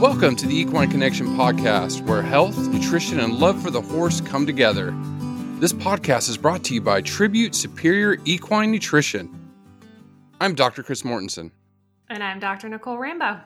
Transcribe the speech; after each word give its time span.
Welcome 0.00 0.34
to 0.36 0.46
the 0.46 0.58
Equine 0.58 0.90
Connection 0.90 1.26
podcast, 1.36 2.00
where 2.06 2.22
health, 2.22 2.56
nutrition, 2.68 3.20
and 3.20 3.34
love 3.34 3.62
for 3.62 3.70
the 3.70 3.82
horse 3.82 4.22
come 4.22 4.46
together. 4.46 4.94
This 5.58 5.74
podcast 5.74 6.30
is 6.30 6.38
brought 6.38 6.64
to 6.64 6.74
you 6.74 6.80
by 6.80 7.02
Tribute 7.02 7.54
Superior 7.54 8.16
Equine 8.24 8.72
Nutrition. 8.72 9.28
I'm 10.40 10.54
Dr. 10.54 10.82
Chris 10.82 11.02
Mortensen. 11.02 11.50
And 12.08 12.24
I'm 12.24 12.40
Dr. 12.40 12.70
Nicole 12.70 12.96
Rambo. 12.96 13.42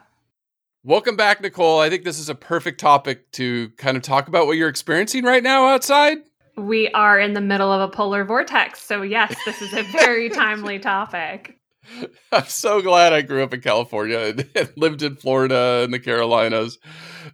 Welcome 0.85 1.17
back, 1.17 1.41
Nicole. 1.41 1.81
I 1.81 1.89
think 1.89 2.05
this 2.05 2.19
is 2.19 2.29
a 2.29 2.35
perfect 2.35 2.79
topic 2.79 3.29
to 3.33 3.71
kind 3.71 3.97
of 3.97 4.03
talk 4.03 4.29
about 4.29 4.47
what 4.47 4.55
you're 4.55 4.69
experiencing 4.69 5.25
right 5.25 5.43
now 5.43 5.67
outside. 5.67 6.19
We 6.55 6.87
are 6.91 7.19
in 7.19 7.33
the 7.33 7.41
middle 7.41 7.69
of 7.69 7.81
a 7.81 7.91
polar 7.91 8.23
vortex. 8.23 8.81
So, 8.81 9.01
yes, 9.01 9.35
this 9.43 9.61
is 9.61 9.73
a 9.73 9.83
very 9.91 10.29
timely 10.29 10.79
topic. 10.79 11.59
I'm 12.31 12.45
so 12.45 12.81
glad 12.81 13.13
I 13.13 13.21
grew 13.21 13.43
up 13.43 13.53
in 13.53 13.61
California 13.61 14.19
and, 14.55 14.71
lived 14.75 15.03
in 15.03 15.15
Florida 15.15 15.81
and 15.83 15.93
the 15.93 15.99
Carolinas 15.99 16.77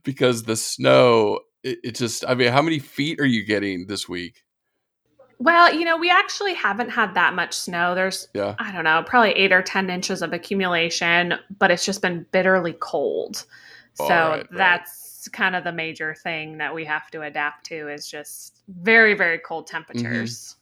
because 0.04 0.44
the 0.44 0.56
snow, 0.56 1.40
it, 1.64 1.80
it, 1.84 1.96
just, 1.96 2.24
I 2.28 2.36
mean, 2.36 2.52
how 2.52 2.62
many 2.62 2.80
feet 2.80 3.20
are 3.20 3.26
you 3.26 3.44
getting 3.44 3.88
this 3.88 4.08
week? 4.08 4.44
Well, 5.40 5.74
you 5.74 5.86
know, 5.86 5.98
we 5.98 6.12
actually 6.12 6.54
haven't 6.54 6.90
had 6.90 7.16
that 7.16 7.34
much 7.34 7.54
snow. 7.54 7.96
There's, 7.96 8.28
yeah. 8.34 8.56
I 8.60 8.72
don't 8.72 8.84
know, 8.84 9.04
probably 9.06 9.32
eight 9.32 9.52
or 9.52 9.64
10 9.64 9.90
inches 9.90 10.22
of 10.22 10.34
accumulation, 10.34 11.34
but 11.58 11.72
it's 11.72 11.86
just 11.86 12.02
been 12.02 12.26
bitterly 12.32 12.74
cold. 12.74 13.46
so 13.96 14.06
right, 14.06 14.48
that's 14.52 15.28
right. 15.28 15.34
kind 15.34 15.56
of 15.56 15.64
the 15.64 15.72
major 15.72 16.14
thing 16.14 16.60
that 16.60 16.76
we 16.76 16.86
have 16.86 17.10
to 17.12 17.24
adapt 17.24 17.66
to 17.68 17.90
is 17.90 18.08
just 18.08 18.62
very, 18.68 19.16
very 19.16 19.40
cold 19.40 19.66
temperatures. 19.66 20.38
Mm-hmm 20.38 20.58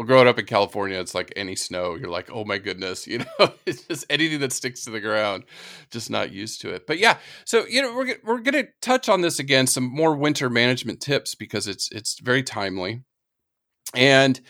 well, 0.00 0.06
growing 0.06 0.28
up 0.28 0.38
in 0.38 0.46
California, 0.46 0.98
it's 0.98 1.14
like 1.14 1.30
any 1.36 1.54
snow, 1.54 1.94
you're 1.94 2.08
like, 2.08 2.30
oh 2.32 2.42
my 2.46 2.56
goodness, 2.56 3.06
you 3.06 3.18
know, 3.18 3.52
it's 3.66 3.82
just 3.82 4.06
anything 4.08 4.40
that 4.40 4.50
sticks 4.50 4.82
to 4.84 4.90
the 4.90 4.98
ground, 4.98 5.44
just 5.90 6.08
not 6.08 6.32
used 6.32 6.62
to 6.62 6.70
it. 6.70 6.86
But 6.86 6.98
yeah, 6.98 7.18
so 7.44 7.66
you 7.66 7.82
know, 7.82 7.94
we're 7.94 8.16
we're 8.24 8.40
going 8.40 8.64
to 8.64 8.68
touch 8.80 9.10
on 9.10 9.20
this 9.20 9.38
again, 9.38 9.66
some 9.66 9.84
more 9.84 10.16
winter 10.16 10.48
management 10.48 11.02
tips 11.02 11.34
because 11.34 11.68
it's 11.68 11.90
it's 11.92 12.18
very 12.18 12.42
timely, 12.42 13.02
and 13.94 14.40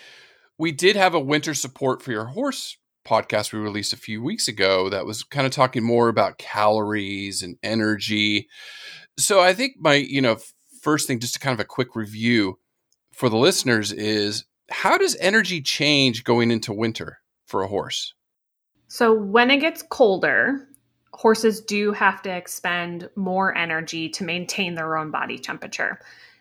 we 0.57 0.71
did 0.71 0.95
have 0.95 1.15
a 1.15 1.21
winter 1.21 1.55
support 1.55 2.01
for 2.01 2.13
your 2.13 2.27
horse 2.27 2.77
podcast 3.05 3.53
we 3.53 3.59
released 3.59 3.93
a 3.93 3.97
few 3.97 4.23
weeks 4.23 4.47
ago 4.47 4.89
that 4.89 5.05
was 5.05 5.25
kind 5.25 5.49
of 5.49 5.53
talking 5.53 5.83
more 5.83 6.09
about 6.09 6.39
calories 6.39 7.43
and 7.43 7.57
energy. 7.65 8.47
So 9.19 9.41
I 9.41 9.53
think 9.55 9.73
my 9.81 9.95
you 9.95 10.21
know 10.21 10.39
first 10.81 11.09
thing, 11.09 11.19
just 11.19 11.35
to 11.35 11.41
kind 11.41 11.55
of 11.55 11.59
a 11.59 11.65
quick 11.65 11.97
review 11.97 12.61
for 13.13 13.29
the 13.29 13.37
listeners 13.37 13.91
is 13.91 14.45
how 14.71 14.97
does 14.97 15.17
energy 15.17 15.61
change 15.61 16.25
going 16.25 16.51
into 16.51 16.73
winter 16.73 17.21
for 17.47 17.63
a 17.63 17.69
horse? 17.69 18.15
So, 18.89 19.13
when 19.15 19.51
it 19.51 19.59
gets 19.59 19.83
colder, 19.83 20.69
horses 21.13 21.61
do 21.61 21.93
have 21.93 22.23
to 22.23 22.35
expend 22.35 23.09
more 23.15 23.57
energy 23.57 24.09
to 24.09 24.25
maintain 24.25 24.75
their 24.75 24.97
own 24.97 25.11
body 25.11 25.39
temperature 25.39 26.01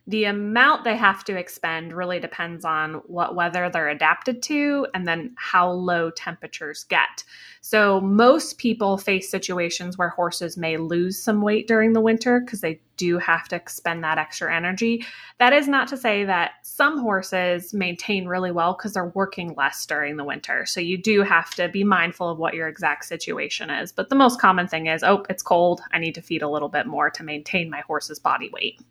the 0.09 0.23
amount 0.23 0.83
they 0.83 0.97
have 0.97 1.23
to 1.23 1.37
expend 1.37 1.93
really 1.93 2.19
depends 2.19 2.65
on 2.65 2.95
what 3.05 3.35
weather 3.35 3.69
they're 3.69 3.89
adapted 3.89 4.41
to 4.41 4.87
and 4.95 5.07
then 5.07 5.35
how 5.37 5.69
low 5.69 6.09
temperatures 6.09 6.83
get. 6.85 7.23
So, 7.61 8.01
most 8.01 8.57
people 8.57 8.97
face 8.97 9.29
situations 9.29 9.99
where 9.99 10.09
horses 10.09 10.57
may 10.57 10.77
lose 10.77 11.21
some 11.21 11.43
weight 11.43 11.67
during 11.67 11.93
the 11.93 12.01
winter 12.01 12.39
because 12.39 12.61
they 12.61 12.81
do 12.97 13.19
have 13.19 13.47
to 13.49 13.55
expend 13.55 14.03
that 14.03 14.17
extra 14.17 14.53
energy. 14.53 15.05
That 15.37 15.53
is 15.53 15.67
not 15.67 15.87
to 15.89 15.97
say 15.97 16.25
that 16.25 16.53
some 16.63 16.97
horses 16.97 17.71
maintain 17.71 18.25
really 18.25 18.51
well 18.51 18.73
because 18.73 18.93
they're 18.93 19.13
working 19.13 19.53
less 19.55 19.85
during 19.85 20.17
the 20.17 20.23
winter. 20.23 20.65
So, 20.65 20.79
you 20.79 20.97
do 20.97 21.21
have 21.21 21.51
to 21.51 21.67
be 21.69 21.83
mindful 21.83 22.29
of 22.29 22.39
what 22.39 22.55
your 22.55 22.67
exact 22.67 23.05
situation 23.05 23.69
is. 23.69 23.91
But 23.91 24.09
the 24.09 24.15
most 24.15 24.41
common 24.41 24.67
thing 24.67 24.87
is, 24.87 25.03
oh, 25.03 25.23
it's 25.29 25.43
cold. 25.43 25.81
I 25.91 25.99
need 25.99 26.15
to 26.15 26.23
feed 26.23 26.41
a 26.41 26.49
little 26.49 26.69
bit 26.69 26.87
more 26.87 27.11
to 27.11 27.23
maintain 27.23 27.69
my 27.69 27.81
horse's 27.81 28.17
body 28.17 28.49
weight. 28.51 28.81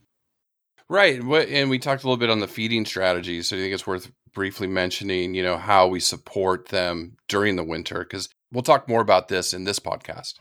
Right. 0.91 1.21
And 1.21 1.69
we 1.69 1.79
talked 1.79 2.03
a 2.03 2.07
little 2.07 2.17
bit 2.17 2.31
on 2.31 2.41
the 2.41 2.49
feeding 2.49 2.87
strategies. 2.87 3.49
So 3.49 3.57
I 3.57 3.61
think 3.61 3.75
it's 3.75 3.87
worth 3.87 4.11
briefly 4.33 4.67
mentioning, 4.67 5.35
you 5.35 5.43
know, 5.43 5.59
how 5.59 5.87
we 5.87 6.01
support 6.01 6.69
them 6.69 7.17
during 7.29 7.57
the 7.57 7.65
winter, 7.65 8.01
because 8.01 8.29
we'll 8.53 8.63
talk 8.63 8.89
more 8.89 9.03
about 9.03 9.29
this 9.29 9.53
in 9.53 9.65
this 9.65 9.79
podcast. 9.79 10.35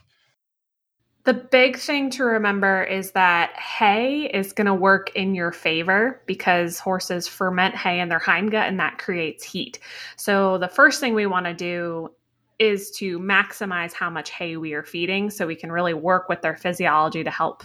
The 1.24 1.34
big 1.34 1.76
thing 1.76 2.08
to 2.10 2.24
remember 2.24 2.82
is 2.84 3.10
that 3.10 3.54
hay 3.58 4.30
is 4.32 4.54
going 4.54 4.66
to 4.66 4.72
work 4.72 5.14
in 5.14 5.34
your 5.34 5.52
favor 5.52 6.22
because 6.24 6.78
horses 6.78 7.28
ferment 7.28 7.74
hay 7.74 8.00
in 8.00 8.08
their 8.08 8.20
hindgut 8.20 8.66
and 8.66 8.80
that 8.80 8.96
creates 8.96 9.44
heat. 9.44 9.78
So, 10.16 10.56
the 10.56 10.68
first 10.68 11.00
thing 11.00 11.12
we 11.12 11.26
want 11.26 11.44
to 11.44 11.52
do 11.52 12.08
is 12.58 12.90
to 12.92 13.18
maximize 13.18 13.92
how 13.92 14.08
much 14.08 14.30
hay 14.30 14.56
we 14.56 14.72
are 14.72 14.82
feeding 14.82 15.28
so 15.28 15.46
we 15.46 15.54
can 15.54 15.70
really 15.70 15.92
work 15.92 16.30
with 16.30 16.40
their 16.40 16.56
physiology 16.56 17.22
to 17.22 17.30
help 17.30 17.62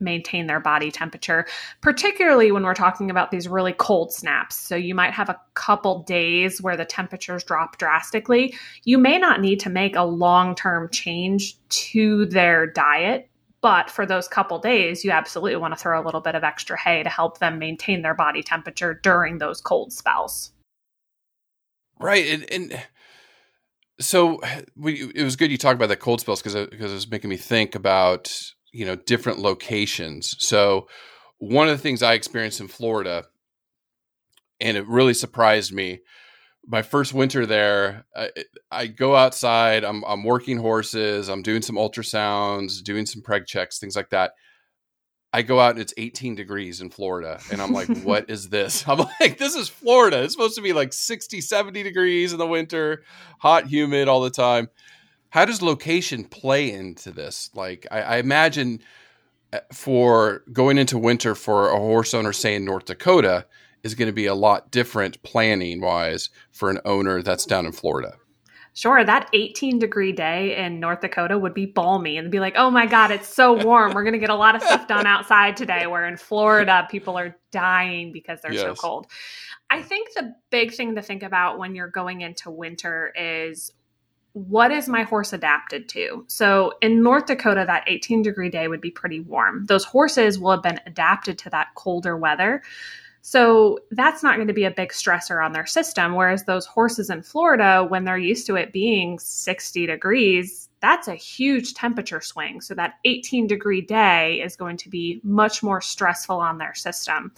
maintain 0.00 0.46
their 0.46 0.60
body 0.60 0.90
temperature, 0.90 1.46
particularly 1.80 2.52
when 2.52 2.62
we're 2.62 2.74
talking 2.74 3.10
about 3.10 3.30
these 3.30 3.48
really 3.48 3.72
cold 3.72 4.12
snaps. 4.12 4.56
So 4.56 4.76
you 4.76 4.94
might 4.94 5.12
have 5.12 5.28
a 5.28 5.40
couple 5.54 6.02
days 6.04 6.62
where 6.62 6.76
the 6.76 6.84
temperatures 6.84 7.44
drop 7.44 7.78
drastically. 7.78 8.54
You 8.84 8.98
may 8.98 9.18
not 9.18 9.40
need 9.40 9.60
to 9.60 9.70
make 9.70 9.96
a 9.96 10.04
long 10.04 10.54
term 10.54 10.88
change 10.90 11.56
to 11.68 12.26
their 12.26 12.66
diet. 12.66 13.28
But 13.60 13.90
for 13.90 14.06
those 14.06 14.28
couple 14.28 14.60
days, 14.60 15.04
you 15.04 15.10
absolutely 15.10 15.56
want 15.56 15.74
to 15.74 15.80
throw 15.80 16.00
a 16.00 16.04
little 16.04 16.20
bit 16.20 16.36
of 16.36 16.44
extra 16.44 16.78
hay 16.78 17.02
to 17.02 17.08
help 17.08 17.38
them 17.38 17.58
maintain 17.58 18.02
their 18.02 18.14
body 18.14 18.40
temperature 18.40 19.00
during 19.02 19.38
those 19.38 19.60
cold 19.60 19.92
spells. 19.92 20.52
Right. 21.98 22.24
And, 22.28 22.52
and 22.52 22.86
so 24.00 24.40
we, 24.76 25.10
it 25.14 25.24
was 25.24 25.36
good 25.36 25.50
you 25.50 25.58
talked 25.58 25.74
about 25.74 25.88
the 25.88 25.96
cold 25.96 26.20
spells 26.20 26.40
because 26.40 26.68
because 26.68 26.92
it 26.92 26.94
was 26.94 27.10
making 27.10 27.30
me 27.30 27.36
think 27.36 27.74
about 27.74 28.52
you 28.72 28.84
know 28.86 28.96
different 28.96 29.38
locations. 29.38 30.36
So 30.38 30.88
one 31.38 31.68
of 31.68 31.76
the 31.76 31.82
things 31.82 32.02
I 32.02 32.14
experienced 32.14 32.60
in 32.60 32.68
Florida, 32.68 33.26
and 34.60 34.76
it 34.76 34.86
really 34.86 35.14
surprised 35.14 35.72
me. 35.72 36.00
My 36.66 36.82
first 36.82 37.14
winter 37.14 37.46
there, 37.46 38.04
I, 38.14 38.30
I 38.70 38.86
go 38.88 39.16
outside. 39.16 39.84
I'm 39.84 40.04
I'm 40.04 40.24
working 40.24 40.58
horses. 40.58 41.28
I'm 41.28 41.42
doing 41.42 41.62
some 41.62 41.76
ultrasounds, 41.76 42.82
doing 42.82 43.06
some 43.06 43.22
preg 43.22 43.46
checks, 43.46 43.78
things 43.78 43.96
like 43.96 44.10
that. 44.10 44.32
I 45.30 45.42
go 45.42 45.60
out 45.60 45.72
and 45.72 45.80
it's 45.80 45.92
18 45.98 46.36
degrees 46.36 46.80
in 46.80 46.88
Florida. 46.88 47.38
And 47.52 47.60
I'm 47.60 47.72
like, 47.72 47.88
what 48.02 48.30
is 48.30 48.48
this? 48.48 48.82
I'm 48.88 49.06
like, 49.20 49.36
this 49.36 49.54
is 49.54 49.68
Florida. 49.68 50.22
It's 50.22 50.32
supposed 50.32 50.56
to 50.56 50.62
be 50.62 50.72
like 50.72 50.94
60, 50.94 51.42
70 51.42 51.82
degrees 51.82 52.32
in 52.32 52.38
the 52.38 52.46
winter, 52.46 53.02
hot, 53.38 53.66
humid 53.66 54.08
all 54.08 54.22
the 54.22 54.30
time 54.30 54.70
how 55.30 55.44
does 55.44 55.62
location 55.62 56.24
play 56.24 56.70
into 56.70 57.10
this? 57.10 57.50
Like, 57.54 57.86
I, 57.90 58.00
I 58.00 58.16
imagine 58.18 58.80
uh, 59.52 59.60
for 59.72 60.42
going 60.52 60.78
into 60.78 60.98
winter 60.98 61.34
for 61.34 61.70
a 61.70 61.78
horse 61.78 62.14
owner, 62.14 62.32
say 62.32 62.54
in 62.54 62.64
North 62.64 62.86
Dakota, 62.86 63.46
is 63.82 63.94
going 63.94 64.08
to 64.08 64.12
be 64.12 64.26
a 64.26 64.34
lot 64.34 64.70
different 64.70 65.22
planning 65.22 65.80
wise 65.80 66.30
for 66.50 66.70
an 66.70 66.80
owner 66.84 67.22
that's 67.22 67.46
down 67.46 67.66
in 67.66 67.72
Florida. 67.72 68.16
Sure, 68.74 69.02
that 69.02 69.28
18 69.32 69.80
degree 69.80 70.12
day 70.12 70.56
in 70.56 70.78
North 70.78 71.00
Dakota 71.00 71.36
would 71.36 71.52
be 71.52 71.66
balmy 71.66 72.16
and 72.16 72.30
be 72.30 72.38
like, 72.38 72.54
oh 72.56 72.70
my 72.70 72.86
God, 72.86 73.10
it's 73.10 73.26
so 73.26 73.64
warm. 73.64 73.92
We're 73.92 74.04
going 74.04 74.12
to 74.12 74.20
get 74.20 74.30
a 74.30 74.36
lot 74.36 74.54
of 74.54 74.62
stuff 74.62 74.86
done 74.86 75.04
outside 75.04 75.56
today. 75.56 75.88
Where 75.88 76.06
in 76.06 76.16
Florida, 76.16 76.86
people 76.88 77.18
are 77.18 77.36
dying 77.50 78.12
because 78.12 78.40
they're 78.40 78.52
yes. 78.52 78.62
so 78.62 78.74
cold. 78.74 79.06
I 79.68 79.82
think 79.82 80.14
the 80.14 80.32
big 80.50 80.72
thing 80.72 80.94
to 80.94 81.02
think 81.02 81.24
about 81.24 81.58
when 81.58 81.74
you're 81.74 81.90
going 81.90 82.20
into 82.20 82.52
winter 82.52 83.12
is 83.16 83.72
what 84.32 84.70
is 84.70 84.88
my 84.88 85.02
horse 85.02 85.32
adapted 85.32 85.88
to? 85.90 86.24
So 86.28 86.74
in 86.80 87.02
North 87.02 87.26
Dakota, 87.26 87.64
that 87.66 87.84
18 87.86 88.22
degree 88.22 88.50
day 88.50 88.68
would 88.68 88.80
be 88.80 88.90
pretty 88.90 89.20
warm. 89.20 89.66
Those 89.66 89.84
horses 89.84 90.38
will 90.38 90.52
have 90.52 90.62
been 90.62 90.80
adapted 90.86 91.38
to 91.38 91.50
that 91.50 91.74
colder 91.74 92.16
weather. 92.16 92.62
So 93.22 93.80
that's 93.90 94.22
not 94.22 94.36
going 94.36 94.48
to 94.48 94.54
be 94.54 94.64
a 94.64 94.70
big 94.70 94.90
stressor 94.90 95.44
on 95.44 95.52
their 95.52 95.66
system. 95.66 96.14
Whereas 96.14 96.44
those 96.44 96.66
horses 96.66 97.10
in 97.10 97.22
Florida, 97.22 97.84
when 97.86 98.04
they're 98.04 98.16
used 98.16 98.46
to 98.46 98.56
it 98.56 98.72
being 98.72 99.18
60 99.18 99.86
degrees, 99.86 100.68
that's 100.80 101.08
a 101.08 101.14
huge 101.14 101.74
temperature 101.74 102.20
swing. 102.20 102.60
So 102.60 102.74
that 102.74 102.94
18 103.04 103.46
degree 103.46 103.80
day 103.80 104.40
is 104.40 104.56
going 104.56 104.76
to 104.78 104.88
be 104.88 105.20
much 105.24 105.62
more 105.62 105.80
stressful 105.80 106.38
on 106.38 106.58
their 106.58 106.74
system. 106.74 107.32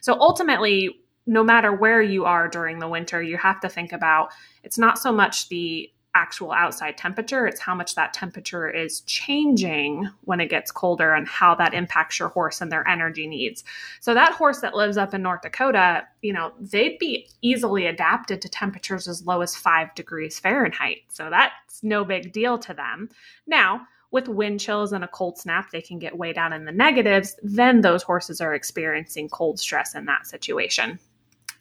So 0.00 0.16
ultimately, 0.20 1.00
no 1.26 1.42
matter 1.42 1.72
where 1.72 2.02
you 2.02 2.24
are 2.26 2.48
during 2.48 2.78
the 2.78 2.88
winter, 2.88 3.22
you 3.22 3.36
have 3.36 3.60
to 3.60 3.68
think 3.68 3.92
about 3.92 4.30
it's 4.62 4.78
not 4.78 4.98
so 4.98 5.10
much 5.10 5.48
the 5.48 5.90
actual 6.14 6.52
outside 6.52 6.96
temperature. 6.96 7.46
It's 7.46 7.60
how 7.60 7.74
much 7.74 7.94
that 7.94 8.12
temperature 8.12 8.68
is 8.68 9.00
changing 9.02 10.08
when 10.22 10.40
it 10.40 10.48
gets 10.48 10.70
colder 10.70 11.12
and 11.12 11.26
how 11.26 11.54
that 11.56 11.74
impacts 11.74 12.18
your 12.18 12.28
horse 12.28 12.60
and 12.60 12.70
their 12.70 12.86
energy 12.86 13.26
needs. 13.26 13.64
So, 14.00 14.14
that 14.14 14.32
horse 14.32 14.60
that 14.60 14.74
lives 14.74 14.96
up 14.96 15.14
in 15.14 15.22
North 15.22 15.42
Dakota, 15.42 16.04
you 16.22 16.32
know, 16.32 16.52
they'd 16.60 16.98
be 16.98 17.28
easily 17.42 17.86
adapted 17.86 18.40
to 18.42 18.48
temperatures 18.48 19.08
as 19.08 19.26
low 19.26 19.40
as 19.40 19.56
five 19.56 19.94
degrees 19.94 20.38
Fahrenheit. 20.38 21.02
So, 21.08 21.30
that's 21.30 21.82
no 21.82 22.04
big 22.04 22.32
deal 22.32 22.58
to 22.58 22.74
them. 22.74 23.08
Now, 23.46 23.86
with 24.10 24.28
wind 24.28 24.60
chills 24.60 24.92
and 24.92 25.02
a 25.02 25.08
cold 25.08 25.38
snap, 25.38 25.72
they 25.72 25.82
can 25.82 25.98
get 25.98 26.16
way 26.16 26.32
down 26.32 26.52
in 26.52 26.64
the 26.64 26.72
negatives. 26.72 27.36
Then 27.42 27.80
those 27.80 28.04
horses 28.04 28.40
are 28.40 28.54
experiencing 28.54 29.28
cold 29.28 29.58
stress 29.58 29.96
in 29.96 30.04
that 30.04 30.28
situation. 30.28 31.00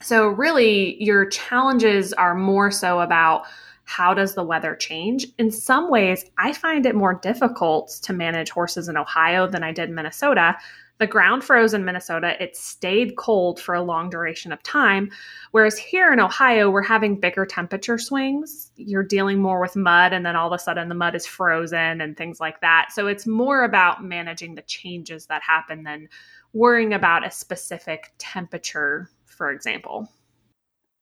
So, 0.03 0.27
really, 0.27 1.01
your 1.01 1.25
challenges 1.25 2.13
are 2.13 2.35
more 2.35 2.69
so 2.69 3.00
about 3.00 3.45
how 3.85 4.13
does 4.13 4.33
the 4.33 4.44
weather 4.44 4.75
change? 4.75 5.27
In 5.38 5.51
some 5.51 5.89
ways, 5.89 6.25
I 6.38 6.53
find 6.53 6.85
it 6.85 6.95
more 6.95 7.15
difficult 7.15 8.00
to 8.03 8.13
manage 8.13 8.50
horses 8.50 8.88
in 8.88 8.97
Ohio 8.97 9.47
than 9.47 9.63
I 9.63 9.71
did 9.71 9.89
in 9.89 9.95
Minnesota 9.95 10.57
the 11.00 11.07
ground 11.07 11.44
froze 11.44 11.74
in 11.74 11.83
Minnesota. 11.83 12.41
It 12.41 12.56
stayed 12.56 13.18
cold 13.18 13.59
for 13.59 13.75
a 13.75 13.81
long 13.81 14.09
duration 14.09 14.51
of 14.51 14.62
time. 14.63 15.12
Whereas 15.51 15.77
here 15.77 16.13
in 16.13 16.19
Ohio, 16.19 16.69
we're 16.69 16.81
having 16.83 17.19
bigger 17.19 17.45
temperature 17.45 17.97
swings. 17.97 18.71
You're 18.75 19.03
dealing 19.03 19.41
more 19.41 19.59
with 19.59 19.75
mud, 19.75 20.13
and 20.13 20.25
then 20.25 20.36
all 20.36 20.47
of 20.47 20.53
a 20.53 20.63
sudden 20.63 20.89
the 20.89 20.95
mud 20.95 21.15
is 21.15 21.25
frozen 21.25 22.00
and 22.00 22.15
things 22.15 22.39
like 22.39 22.62
that. 22.62 22.89
So 22.94 23.07
it's 23.07 23.25
more 23.25 23.63
about 23.63 24.03
managing 24.03 24.56
the 24.56 24.62
changes 24.62 25.25
that 25.25 25.41
happen 25.41 25.83
than 25.83 26.07
worrying 26.53 26.94
about 26.94 27.25
a 27.25 27.31
specific 27.31 28.13
temperature, 28.19 29.09
for 29.25 29.51
example. 29.51 30.09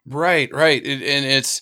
Right, 0.08 0.52
right. 0.54 0.84
and 0.84 1.04
it's, 1.04 1.62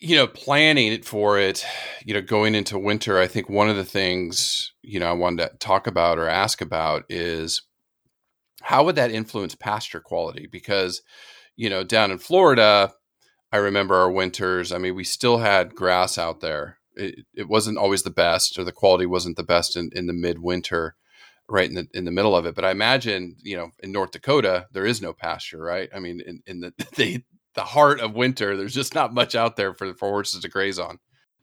you 0.00 0.16
know, 0.16 0.26
planning 0.26 1.02
for 1.02 1.38
it, 1.38 1.64
you 2.04 2.14
know, 2.14 2.22
going 2.22 2.54
into 2.54 2.78
winter, 2.78 3.18
I 3.18 3.26
think 3.26 3.50
one 3.50 3.68
of 3.68 3.76
the 3.76 3.84
things, 3.84 4.72
you 4.82 4.98
know, 4.98 5.06
I 5.06 5.12
wanted 5.12 5.50
to 5.50 5.56
talk 5.58 5.86
about 5.86 6.18
or 6.18 6.26
ask 6.26 6.62
about 6.62 7.04
is 7.10 7.62
how 8.62 8.84
would 8.84 8.96
that 8.96 9.10
influence 9.10 9.54
pasture 9.54 10.00
quality? 10.00 10.48
Because, 10.50 11.02
you 11.54 11.68
know, 11.68 11.84
down 11.84 12.10
in 12.10 12.18
Florida, 12.18 12.92
I 13.52 13.58
remember 13.58 13.94
our 13.94 14.10
winters, 14.10 14.72
I 14.72 14.78
mean, 14.78 14.94
we 14.94 15.04
still 15.04 15.38
had 15.38 15.74
grass 15.74 16.16
out 16.16 16.40
there. 16.40 16.78
It, 16.94 17.26
it 17.34 17.48
wasn't 17.48 17.78
always 17.78 18.02
the 18.02 18.10
best 18.10 18.58
or 18.58 18.64
the 18.64 18.72
quality 18.72 19.06
wasn't 19.06 19.36
the 19.36 19.42
best 19.42 19.76
in, 19.76 19.90
in 19.92 20.06
the 20.06 20.12
midwinter 20.12 20.96
right 21.50 21.68
in 21.68 21.74
the 21.74 21.88
in 21.92 22.04
the 22.04 22.10
middle 22.10 22.36
of 22.36 22.46
it. 22.46 22.54
But 22.54 22.64
I 22.64 22.70
imagine, 22.70 23.36
you 23.42 23.56
know, 23.56 23.70
in 23.80 23.92
North 23.92 24.12
Dakota, 24.12 24.66
there 24.72 24.86
is 24.86 25.02
no 25.02 25.12
pasture, 25.12 25.60
right? 25.60 25.90
I 25.94 25.98
mean, 25.98 26.20
in, 26.24 26.42
in 26.46 26.60
the 26.60 26.72
they 26.96 27.24
the 27.54 27.62
heart 27.62 28.00
of 28.00 28.14
winter. 28.14 28.56
There's 28.56 28.74
just 28.74 28.94
not 28.94 29.14
much 29.14 29.34
out 29.34 29.56
there 29.56 29.74
for, 29.74 29.92
for 29.94 30.08
horses 30.08 30.42
to 30.42 30.48
graze 30.48 30.78
on. 30.78 30.98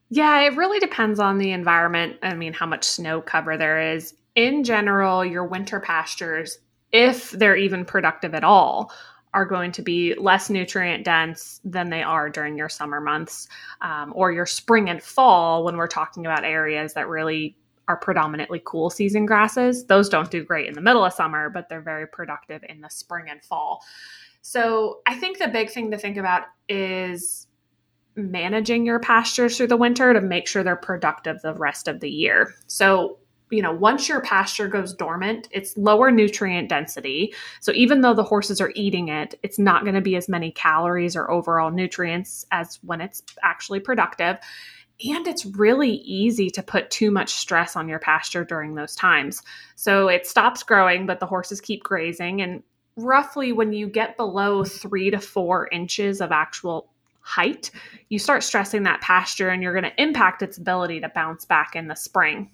Yeah, 0.10 0.42
it 0.42 0.56
really 0.56 0.80
depends 0.80 1.20
on 1.20 1.38
the 1.38 1.52
environment. 1.52 2.18
I 2.22 2.34
mean, 2.34 2.54
how 2.54 2.66
much 2.66 2.86
snow 2.86 3.22
cover 3.22 3.58
there 3.58 3.94
is. 3.96 4.14
In 4.36 4.64
general, 4.64 5.26
your 5.26 5.46
winter 5.46 5.80
pastures, 5.80 6.60
if 6.92 7.32
they're 7.32 7.58
even 7.58 7.84
productive 7.84 8.34
at 8.34 8.44
all, 8.44 8.92
are 9.34 9.46
going 9.46 9.72
to 9.74 9.82
be 9.82 10.16
less 10.16 10.50
nutrient 10.50 11.04
dense 11.04 11.60
than 11.66 11.90
they 11.90 12.02
are 12.02 12.30
during 12.30 12.58
your 12.58 12.70
summer 12.70 13.02
months 13.02 13.48
um, 13.82 14.14
or 14.16 14.32
your 14.32 14.46
spring 14.46 14.90
and 14.90 15.04
fall 15.04 15.64
when 15.64 15.76
we're 15.76 15.88
talking 15.88 16.26
about 16.26 16.46
areas 16.46 16.94
that 16.94 17.10
really 17.10 17.56
are 17.88 17.98
predominantly 17.98 18.62
cool 18.66 18.90
season 18.90 19.26
grasses. 19.26 19.86
Those 19.86 20.10
don't 20.10 20.32
do 20.32 20.44
great 20.44 20.68
in 20.68 20.74
the 20.74 20.82
middle 20.82 21.06
of 21.06 21.14
summer, 21.14 21.50
but 21.50 21.70
they're 21.70 21.82
very 21.82 22.08
productive 22.08 22.64
in 22.68 22.82
the 22.82 22.90
spring 22.90 23.26
and 23.30 23.44
fall. 23.44 23.84
So 24.50 25.02
I 25.06 25.16
think 25.16 25.40
the 25.40 25.50
big 25.50 25.70
thing 25.72 25.92
to 25.92 25.98
think 25.98 26.16
about 26.16 26.44
is 26.70 27.48
managing 28.16 28.86
your 28.86 28.98
pastures 28.98 29.58
through 29.58 29.68
the 29.68 29.76
winter 29.76 30.14
to 30.14 30.22
make 30.22 30.48
sure 30.48 30.64
they're 30.64 30.78
productive 30.78 31.42
the 31.42 31.54
rest 31.54 31.90
of 31.90 32.00
the 32.00 32.10
year. 32.10 32.56
So, 32.66 33.20
you 33.52 33.62
know, 33.62 33.74
once 33.74 34.08
your 34.08 34.22
pasture 34.22 34.70
goes 34.70 34.94
dormant, 34.94 35.50
it's 35.52 35.76
lower 35.76 36.12
nutrient 36.12 36.70
density. 36.70 37.34
So 37.60 37.74
even 37.74 38.00
though 38.00 38.14
the 38.14 38.24
horses 38.24 38.62
are 38.62 38.72
eating 38.74 39.10
it, 39.10 39.36
it's 39.44 39.60
not 39.60 39.84
going 39.84 39.96
to 39.96 40.02
be 40.02 40.16
as 40.16 40.30
many 40.30 40.52
calories 40.52 41.18
or 41.18 41.30
overall 41.30 41.70
nutrients 41.70 42.46
as 42.50 42.80
when 42.84 43.02
it's 43.02 43.24
actually 43.44 43.82
productive. 43.82 44.38
And 45.06 45.28
it's 45.28 45.46
really 45.46 45.92
easy 45.92 46.50
to 46.52 46.64
put 46.64 46.90
too 46.90 47.12
much 47.12 47.34
stress 47.34 47.76
on 47.76 47.90
your 47.90 48.00
pasture 48.00 48.46
during 48.46 48.76
those 48.76 48.96
times. 48.96 49.42
So 49.76 50.08
it 50.08 50.26
stops 50.26 50.64
growing, 50.64 51.06
but 51.06 51.20
the 51.20 51.26
horses 51.26 51.60
keep 51.60 51.84
grazing. 51.84 52.42
And 52.42 52.64
roughly 52.98 53.52
when 53.52 53.72
you 53.72 53.88
get 53.88 54.18
below 54.18 54.64
three 54.64 55.12
to 55.12 55.20
four 55.20 55.68
inches 55.72 56.20
of 56.20 56.32
actual 56.32 56.90
height, 57.22 57.72
you 58.10 58.20
start 58.20 58.44
stressing 58.44 58.84
that 58.84 59.02
pasture 59.02 59.50
and 59.50 59.62
you're 59.62 59.74
going 59.74 59.84
to 59.84 60.02
impact 60.02 60.42
its 60.42 60.58
ability 60.58 61.02
to 61.02 61.10
bounce 61.10 61.46
back 61.46 61.76
in 61.76 61.88
the 61.88 61.96
spring. 61.96 62.50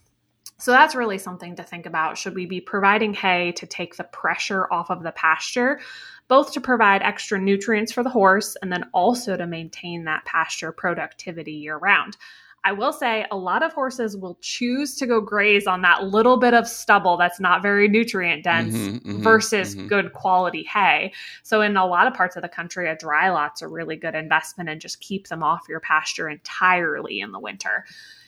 So 0.57 0.71
that's 0.71 0.95
really 0.95 1.17
something 1.17 1.55
to 1.55 1.63
think 1.63 1.85
about. 1.85 2.17
Should 2.17 2.35
we 2.35 2.45
be 2.45 2.61
providing 2.61 3.13
hay 3.13 3.51
to 3.53 3.65
take 3.65 3.95
the 3.95 4.03
pressure 4.05 4.71
off 4.71 4.89
of 4.89 5.03
the 5.03 5.11
pasture, 5.11 5.79
both 6.27 6.53
to 6.53 6.61
provide 6.61 7.01
extra 7.01 7.39
nutrients 7.39 7.91
for 7.91 8.03
the 8.03 8.09
horse 8.09 8.55
and 8.61 8.71
then 8.71 8.85
also 8.93 9.35
to 9.35 9.47
maintain 9.47 10.05
that 10.05 10.25
pasture 10.25 10.71
productivity 10.71 11.53
year 11.53 11.77
round? 11.77 12.17
I 12.65 12.71
will 12.71 12.93
say 12.93 13.25
a 13.29 13.35
lot 13.35 13.61
of 13.61 13.73
horses 13.73 14.15
will 14.15 14.37
choose 14.41 14.95
to 14.95 15.05
go 15.05 15.19
graze 15.19 15.67
on 15.67 15.81
that 15.81 16.05
little 16.05 16.37
bit 16.37 16.53
of 16.53 16.67
stubble 16.67 17.17
that's 17.17 17.39
not 17.39 17.61
very 17.61 17.89
nutrient 17.89 18.43
dense 18.43 18.73
mm-hmm, 18.73 18.97
mm-hmm, 18.97 19.21
versus 19.21 19.75
mm-hmm. 19.75 19.87
good 19.87 20.13
quality 20.13 20.63
hay. 20.63 21.11
So, 21.43 21.61
in 21.61 21.75
a 21.75 21.85
lot 21.85 22.07
of 22.07 22.13
parts 22.13 22.35
of 22.35 22.41
the 22.41 22.49
country, 22.49 22.89
a 22.89 22.95
dry 22.95 23.29
lot's 23.29 23.61
a 23.61 23.67
really 23.67 23.97
good 23.97 24.15
investment 24.15 24.69
and 24.69 24.79
just 24.79 25.01
keep 25.01 25.27
them 25.27 25.43
off 25.43 25.65
your 25.67 25.81
pasture 25.81 26.29
entirely 26.29 27.19
in 27.19 27.31
the 27.31 27.39
winter. 27.39 27.85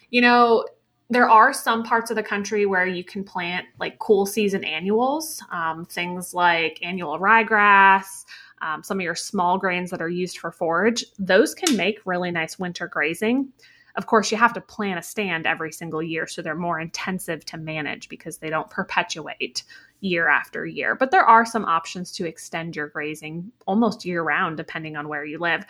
You 0.10 0.22
know, 0.22 0.66
there 1.10 1.30
are 1.30 1.54
some 1.54 1.84
parts 1.84 2.10
of 2.10 2.16
the 2.16 2.24
country 2.24 2.66
where 2.66 2.86
you 2.86 3.04
can 3.04 3.24
plant 3.24 3.68
like 3.80 4.00
cool 4.00 4.26
season 4.26 4.66
annuals, 4.66 5.42
um, 5.52 5.86
things 5.86 6.34
like 6.34 6.80
annual 6.82 7.20
ryegrass. 7.20 8.26
Um, 8.62 8.84
some 8.84 9.00
of 9.00 9.04
your 9.04 9.16
small 9.16 9.58
grains 9.58 9.92
that 9.92 10.02
are 10.02 10.10
used 10.10 10.40
for 10.40 10.52
forage, 10.52 11.06
those 11.20 11.54
can 11.54 11.78
make 11.78 12.00
really 12.06 12.32
nice 12.32 12.58
winter 12.58 12.88
grazing. 12.88 13.52
Of 13.98 14.08
course, 14.08 14.32
you 14.32 14.38
have 14.38 14.54
to 14.54 14.62
plan 14.62 14.98
a 14.98 15.02
stand 15.02 15.46
every 15.46 15.72
single 15.72 16.04
year, 16.04 16.28
so 16.28 16.42
they're 16.42 16.56
more 16.56 16.80
intensive 16.80 17.46
to 17.46 17.58
manage 17.58 18.10
because 18.10 18.38
they 18.38 18.50
don't 18.50 18.70
perpetuate 18.70 19.64
year 20.02 20.28
after 20.28 20.66
year. 20.66 20.96
But 20.96 21.12
there 21.12 21.24
are 21.24 21.46
some 21.46 21.66
options 21.66 22.12
to 22.14 22.28
extend 22.28 22.76
your 22.76 22.90
grazing 22.90 23.52
almost 23.66 24.06
year 24.06 24.22
round, 24.22 24.58
depending 24.58 24.98
on 24.98 25.08
where 25.08 25.24
you 25.24 25.40
live. 25.40 25.66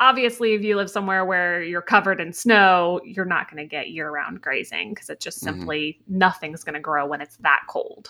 Obviously, 0.00 0.54
if 0.54 0.62
you 0.62 0.76
live 0.76 0.90
somewhere 0.90 1.24
where 1.24 1.62
you're 1.62 1.82
covered 1.82 2.20
in 2.20 2.32
snow, 2.32 3.00
you're 3.04 3.24
not 3.24 3.50
going 3.50 3.62
to 3.62 3.68
get 3.68 3.90
year 3.90 4.10
round 4.10 4.40
grazing 4.40 4.94
because 4.94 5.10
it's 5.10 5.24
just 5.24 5.42
mm-hmm. 5.42 5.58
simply 5.58 5.98
mm-hmm. 6.02 6.18
nothing's 6.18 6.64
going 6.64 6.74
to 6.74 6.80
grow 6.80 7.06
when 7.06 7.20
it's 7.20 7.36
that 7.38 7.62
cold. 7.68 8.08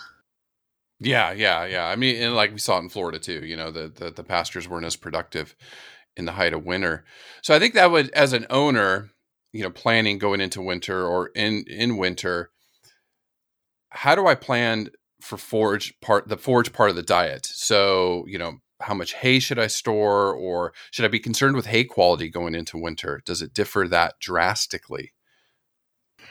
Yeah, 1.00 1.32
yeah, 1.32 1.64
yeah. 1.64 1.86
I 1.86 1.96
mean, 1.96 2.20
and 2.22 2.34
like 2.34 2.52
we 2.52 2.58
saw 2.58 2.78
it 2.78 2.82
in 2.82 2.88
Florida 2.88 3.18
too, 3.18 3.44
you 3.44 3.56
know, 3.56 3.70
the, 3.70 3.88
the, 3.88 4.10
the 4.10 4.24
pastures 4.24 4.68
weren't 4.68 4.86
as 4.86 4.96
productive 4.96 5.54
in 6.16 6.24
the 6.24 6.32
height 6.32 6.52
of 6.52 6.64
winter. 6.64 7.04
So 7.42 7.54
I 7.54 7.58
think 7.58 7.74
that 7.74 7.90
would, 7.90 8.10
as 8.10 8.32
an 8.32 8.46
owner, 8.50 9.10
you 9.52 9.62
know 9.62 9.70
planning 9.70 10.18
going 10.18 10.40
into 10.40 10.62
winter 10.62 11.06
or 11.06 11.28
in 11.34 11.64
in 11.66 11.96
winter 11.96 12.50
how 13.90 14.14
do 14.14 14.26
i 14.26 14.34
plan 14.34 14.88
for 15.20 15.36
forage 15.36 15.98
part 16.00 16.28
the 16.28 16.36
forage 16.36 16.72
part 16.72 16.90
of 16.90 16.96
the 16.96 17.02
diet 17.02 17.46
so 17.46 18.24
you 18.26 18.38
know 18.38 18.54
how 18.80 18.94
much 18.94 19.14
hay 19.14 19.38
should 19.38 19.58
i 19.58 19.66
store 19.66 20.32
or 20.34 20.72
should 20.90 21.04
i 21.04 21.08
be 21.08 21.18
concerned 21.18 21.56
with 21.56 21.66
hay 21.66 21.84
quality 21.84 22.28
going 22.28 22.54
into 22.54 22.78
winter 22.78 23.20
does 23.24 23.42
it 23.42 23.54
differ 23.54 23.88
that 23.88 24.14
drastically 24.20 25.12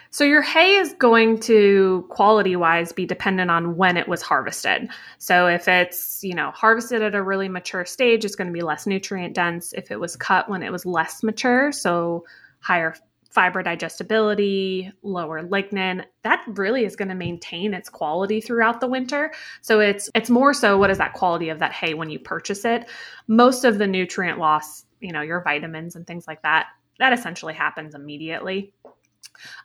so 0.09 0.23
your 0.23 0.41
hay 0.41 0.75
is 0.75 0.93
going 0.93 1.39
to 1.41 2.05
quality 2.09 2.55
wise 2.55 2.91
be 2.91 3.05
dependent 3.05 3.51
on 3.51 3.75
when 3.75 3.97
it 3.97 4.07
was 4.07 4.21
harvested. 4.21 4.89
So 5.17 5.47
if 5.47 5.67
it's, 5.67 6.23
you 6.23 6.33
know, 6.33 6.51
harvested 6.51 7.01
at 7.01 7.15
a 7.15 7.21
really 7.21 7.49
mature 7.49 7.85
stage, 7.85 8.23
it's 8.23 8.35
going 8.35 8.47
to 8.47 8.53
be 8.53 8.61
less 8.61 8.87
nutrient 8.87 9.33
dense. 9.35 9.73
If 9.73 9.91
it 9.91 9.99
was 9.99 10.15
cut 10.15 10.49
when 10.49 10.63
it 10.63 10.71
was 10.71 10.85
less 10.85 11.23
mature, 11.23 11.71
so 11.71 12.25
higher 12.59 12.95
fiber 13.29 13.61
digestibility, 13.61 14.91
lower 15.03 15.43
lignin, 15.43 16.03
that 16.23 16.43
really 16.47 16.85
is 16.85 16.95
going 16.95 17.09
to 17.09 17.15
maintain 17.15 17.73
its 17.73 17.89
quality 17.89 18.41
throughout 18.41 18.81
the 18.81 18.87
winter. 18.87 19.31
So 19.61 19.79
it's 19.79 20.09
it's 20.15 20.29
more 20.29 20.53
so 20.53 20.77
what 20.77 20.89
is 20.89 20.97
that 20.97 21.13
quality 21.13 21.49
of 21.49 21.59
that 21.59 21.73
hay 21.73 21.93
when 21.93 22.09
you 22.09 22.19
purchase 22.19 22.65
it? 22.65 22.87
Most 23.27 23.63
of 23.63 23.77
the 23.77 23.87
nutrient 23.87 24.39
loss, 24.39 24.85
you 24.99 25.11
know, 25.11 25.21
your 25.21 25.41
vitamins 25.41 25.95
and 25.95 26.05
things 26.05 26.27
like 26.27 26.41
that, 26.43 26.67
that 26.99 27.13
essentially 27.13 27.53
happens 27.53 27.95
immediately. 27.95 28.73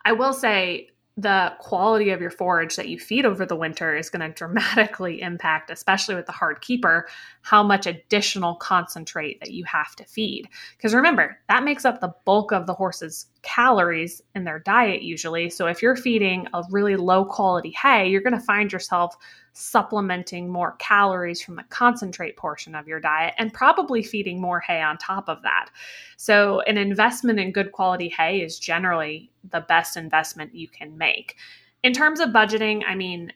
I 0.05 0.11
will 0.11 0.33
say 0.33 0.89
the 1.15 1.53
quality 1.59 2.09
of 2.09 2.21
your 2.21 2.31
forage 2.31 2.75
that 2.75 2.89
you 2.89 2.97
feed 2.97 3.25
over 3.25 3.45
the 3.45 3.55
winter 3.55 3.95
is 3.95 4.09
going 4.09 4.27
to 4.27 4.35
dramatically 4.35 5.21
impact, 5.21 5.69
especially 5.69 6.15
with 6.15 6.25
the 6.25 6.31
hard 6.31 6.61
keeper, 6.61 7.07
how 7.41 7.61
much 7.61 7.85
additional 7.85 8.55
concentrate 8.55 9.39
that 9.39 9.51
you 9.51 9.63
have 9.65 9.95
to 9.95 10.03
feed. 10.05 10.47
Because 10.75 10.93
remember, 10.93 11.37
that 11.49 11.63
makes 11.63 11.85
up 11.85 12.01
the 12.01 12.13
bulk 12.25 12.51
of 12.51 12.65
the 12.65 12.73
horse's 12.73 13.27
calories 13.43 14.21
in 14.35 14.45
their 14.45 14.59
diet 14.59 15.03
usually. 15.03 15.49
So 15.49 15.67
if 15.67 15.81
you're 15.81 15.95
feeding 15.95 16.47
a 16.53 16.63
really 16.71 16.95
low 16.95 17.25
quality 17.25 17.75
hay, 17.79 18.09
you're 18.09 18.21
going 18.21 18.33
to 18.33 18.39
find 18.39 18.71
yourself 18.71 19.15
supplementing 19.51 20.49
more 20.49 20.75
calories 20.79 21.41
from 21.41 21.55
the 21.55 21.63
concentrate 21.63 22.35
portion 22.35 22.73
of 22.73 22.87
your 22.87 22.99
diet 22.99 23.35
and 23.37 23.53
probably 23.53 24.01
feeding 24.01 24.41
more 24.41 24.59
hay 24.59 24.81
on 24.81 24.97
top 24.97 25.29
of 25.29 25.41
that. 25.43 25.69
So, 26.17 26.61
an 26.61 26.77
investment 26.77 27.39
in 27.39 27.51
good 27.51 27.71
quality 27.71 28.09
hay 28.09 28.41
is 28.41 28.57
generally 28.57 29.29
the 29.51 29.61
best 29.61 29.95
investment 29.95 30.55
you 30.55 30.67
can 30.67 30.97
make. 30.97 31.35
In 31.83 31.93
terms 31.93 32.19
of 32.19 32.29
budgeting, 32.29 32.81
I 32.87 32.95
mean, 32.95 33.31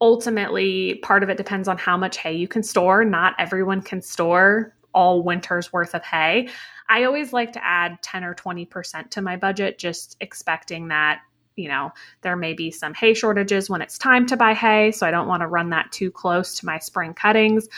ultimately, 0.00 0.96
part 0.96 1.22
of 1.22 1.30
it 1.30 1.36
depends 1.36 1.68
on 1.68 1.78
how 1.78 1.96
much 1.96 2.18
hay 2.18 2.34
you 2.34 2.48
can 2.48 2.62
store. 2.62 3.04
Not 3.04 3.34
everyone 3.38 3.80
can 3.80 4.02
store 4.02 4.74
all 4.92 5.22
winter's 5.22 5.72
worth 5.72 5.94
of 5.94 6.02
hay. 6.02 6.48
I 6.88 7.04
always 7.04 7.32
like 7.32 7.52
to 7.52 7.64
add 7.64 8.02
10 8.02 8.24
or 8.24 8.34
20% 8.34 9.10
to 9.10 9.22
my 9.22 9.36
budget, 9.36 9.78
just 9.78 10.16
expecting 10.20 10.88
that 10.88 11.20
you 11.56 11.68
know, 11.68 11.92
there 12.22 12.36
may 12.36 12.54
be 12.54 12.70
some 12.70 12.94
hay 12.94 13.12
shortages 13.12 13.68
when 13.68 13.82
it's 13.82 13.98
time 13.98 14.26
to 14.26 14.36
buy 14.36 14.54
hay, 14.54 14.92
so 14.92 15.06
I 15.06 15.10
don't 15.10 15.28
want 15.28 15.42
to 15.42 15.46
run 15.46 15.70
that 15.70 15.92
too 15.92 16.10
close 16.10 16.54
to 16.56 16.66
my 16.66 16.78
spring 16.78 17.12
cuttings. 17.12 17.68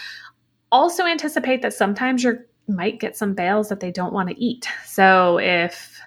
Also, 0.71 1.05
anticipate 1.05 1.63
that 1.63 1.75
sometimes 1.75 2.23
you're 2.23 2.47
might 2.69 3.01
get 3.01 3.17
some 3.17 3.35
bales 3.35 3.69
that 3.69 3.81
they 3.81 3.91
don't 3.91 4.13
want 4.13 4.29
to 4.29 4.41
eat. 4.41 4.69
So 4.87 5.39
if 5.39 5.99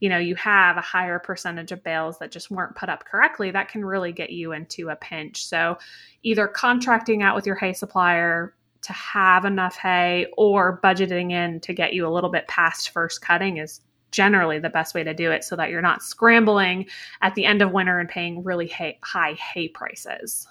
you 0.00 0.08
know 0.08 0.18
you 0.18 0.34
have 0.34 0.76
a 0.76 0.82
higher 0.82 1.18
percentage 1.18 1.72
of 1.72 1.84
bales 1.84 2.18
that 2.18 2.32
just 2.32 2.50
weren't 2.50 2.74
put 2.74 2.88
up 2.88 3.04
correctly, 3.04 3.50
that 3.52 3.68
can 3.68 3.84
really 3.84 4.12
get 4.12 4.30
you 4.30 4.52
into 4.52 4.88
a 4.88 4.96
pinch. 4.96 5.46
So 5.46 5.78
either 6.22 6.48
contracting 6.48 7.22
out 7.22 7.36
with 7.36 7.46
your 7.46 7.56
hay 7.56 7.72
supplier 7.72 8.54
to 8.82 8.92
have 8.92 9.44
enough 9.44 9.76
hay 9.76 10.26
or 10.36 10.80
budgeting 10.82 11.32
in 11.32 11.60
to 11.60 11.72
get 11.72 11.92
you 11.92 12.06
a 12.06 12.10
little 12.10 12.30
bit 12.30 12.48
past 12.48 12.90
first 12.90 13.20
cutting 13.20 13.58
is 13.58 13.80
generally 14.10 14.58
the 14.58 14.70
best 14.70 14.94
way 14.94 15.04
to 15.04 15.14
do 15.14 15.30
it 15.30 15.44
so 15.44 15.56
that 15.56 15.70
you're 15.70 15.82
not 15.82 16.02
scrambling 16.02 16.86
at 17.22 17.34
the 17.34 17.44
end 17.44 17.62
of 17.62 17.72
winter 17.72 17.98
and 17.98 18.08
paying 18.08 18.42
really 18.42 18.66
hay, 18.66 18.98
high 19.02 19.34
hay 19.34 19.68
prices. 19.68 20.46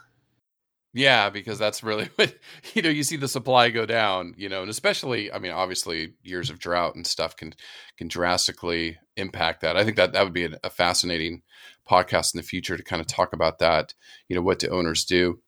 Yeah, 0.93 1.29
because 1.29 1.59
that's 1.59 1.83
really 1.83 2.09
what 2.15 2.35
you 2.73 2.81
know. 2.81 2.89
You 2.89 3.03
see 3.03 3.17
the 3.17 3.27
supply 3.27 3.69
go 3.69 3.85
down, 3.85 4.33
you 4.37 4.49
know, 4.49 4.61
and 4.61 4.71
especially, 4.71 5.31
I 5.31 5.37
mean, 5.37 5.51
obviously, 5.51 6.13
years 6.23 6.49
of 6.49 6.59
drought 6.59 6.95
and 6.95 7.05
stuff 7.05 7.35
can 7.35 7.53
can 7.97 8.07
drastically 8.07 8.97
impact 9.15 9.61
that. 9.61 9.77
I 9.77 9.83
think 9.83 9.97
that 9.97 10.13
that 10.13 10.23
would 10.23 10.33
be 10.33 10.45
a, 10.45 10.57
a 10.63 10.69
fascinating 10.69 11.43
podcast 11.87 12.33
in 12.33 12.39
the 12.39 12.43
future 12.43 12.75
to 12.75 12.83
kind 12.83 13.01
of 13.01 13.07
talk 13.07 13.33
about 13.33 13.59
that. 13.59 13.93
You 14.27 14.35
know, 14.35 14.41
what 14.41 14.59
do 14.59 14.67
owners 14.69 15.05
do? 15.05 15.39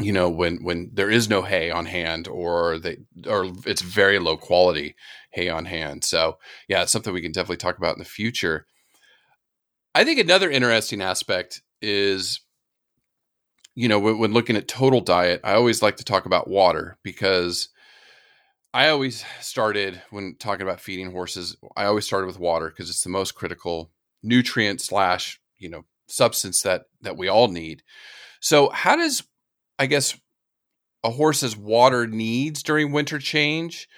You 0.00 0.12
know, 0.12 0.28
when 0.28 0.64
when 0.64 0.90
there 0.92 1.10
is 1.10 1.28
no 1.28 1.42
hay 1.42 1.70
on 1.70 1.86
hand, 1.86 2.26
or 2.26 2.78
they 2.78 2.98
or 3.28 3.52
it's 3.64 3.82
very 3.82 4.18
low 4.18 4.36
quality 4.36 4.96
hay 5.30 5.48
on 5.48 5.66
hand. 5.66 6.04
So 6.04 6.38
yeah, 6.68 6.82
it's 6.82 6.92
something 6.92 7.12
we 7.12 7.22
can 7.22 7.32
definitely 7.32 7.58
talk 7.58 7.78
about 7.78 7.94
in 7.94 8.00
the 8.00 8.04
future. 8.04 8.66
I 9.94 10.02
think 10.04 10.18
another 10.18 10.50
interesting 10.50 11.00
aspect 11.00 11.62
is 11.80 12.40
you 13.74 13.88
know, 13.88 13.98
when, 13.98 14.18
when 14.18 14.32
looking 14.32 14.56
at 14.56 14.68
total 14.68 15.00
diet, 15.00 15.40
I 15.44 15.54
always 15.54 15.82
like 15.82 15.96
to 15.96 16.04
talk 16.04 16.26
about 16.26 16.48
water 16.48 16.96
because 17.02 17.68
I 18.72 18.88
always 18.88 19.24
started 19.40 20.02
when 20.10 20.36
talking 20.38 20.62
about 20.62 20.80
feeding 20.80 21.10
horses. 21.12 21.56
I 21.76 21.84
always 21.84 22.06
started 22.06 22.26
with 22.26 22.38
water 22.38 22.68
because 22.68 22.88
it's 22.88 23.02
the 23.02 23.10
most 23.10 23.34
critical 23.34 23.90
nutrient 24.22 24.80
slash 24.80 25.40
you 25.58 25.68
know 25.68 25.84
substance 26.08 26.62
that 26.62 26.84
that 27.02 27.16
we 27.16 27.28
all 27.28 27.48
need. 27.48 27.82
So, 28.40 28.70
how 28.70 28.96
does 28.96 29.22
I 29.78 29.86
guess 29.86 30.16
a 31.02 31.10
horse's 31.10 31.56
water 31.56 32.06
needs 32.06 32.62
during 32.62 32.92
winter 32.92 33.18
change? 33.18 33.88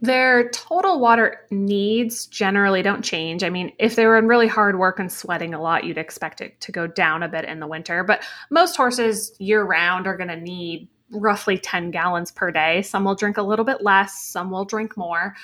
Their 0.00 0.50
total 0.50 0.98
water 0.98 1.46
needs 1.50 2.26
generally 2.26 2.82
don't 2.82 3.02
change. 3.02 3.44
I 3.44 3.50
mean, 3.50 3.72
if 3.78 3.94
they 3.94 4.04
were 4.04 4.18
in 4.18 4.26
really 4.26 4.48
hard 4.48 4.78
work 4.78 4.98
and 4.98 5.12
sweating 5.12 5.54
a 5.54 5.62
lot, 5.62 5.84
you'd 5.84 5.98
expect 5.98 6.40
it 6.40 6.60
to 6.62 6.72
go 6.72 6.88
down 6.88 7.22
a 7.22 7.28
bit 7.28 7.44
in 7.44 7.60
the 7.60 7.68
winter. 7.68 8.02
But 8.02 8.24
most 8.50 8.76
horses 8.76 9.34
year 9.38 9.62
round 9.62 10.08
are 10.08 10.16
going 10.16 10.28
to 10.28 10.40
need 10.40 10.88
roughly 11.12 11.56
10 11.56 11.92
gallons 11.92 12.32
per 12.32 12.50
day. 12.50 12.82
Some 12.82 13.04
will 13.04 13.14
drink 13.14 13.36
a 13.36 13.42
little 13.42 13.64
bit 13.64 13.82
less, 13.82 14.24
some 14.24 14.50
will 14.50 14.64
drink 14.64 14.96
more. 14.96 15.34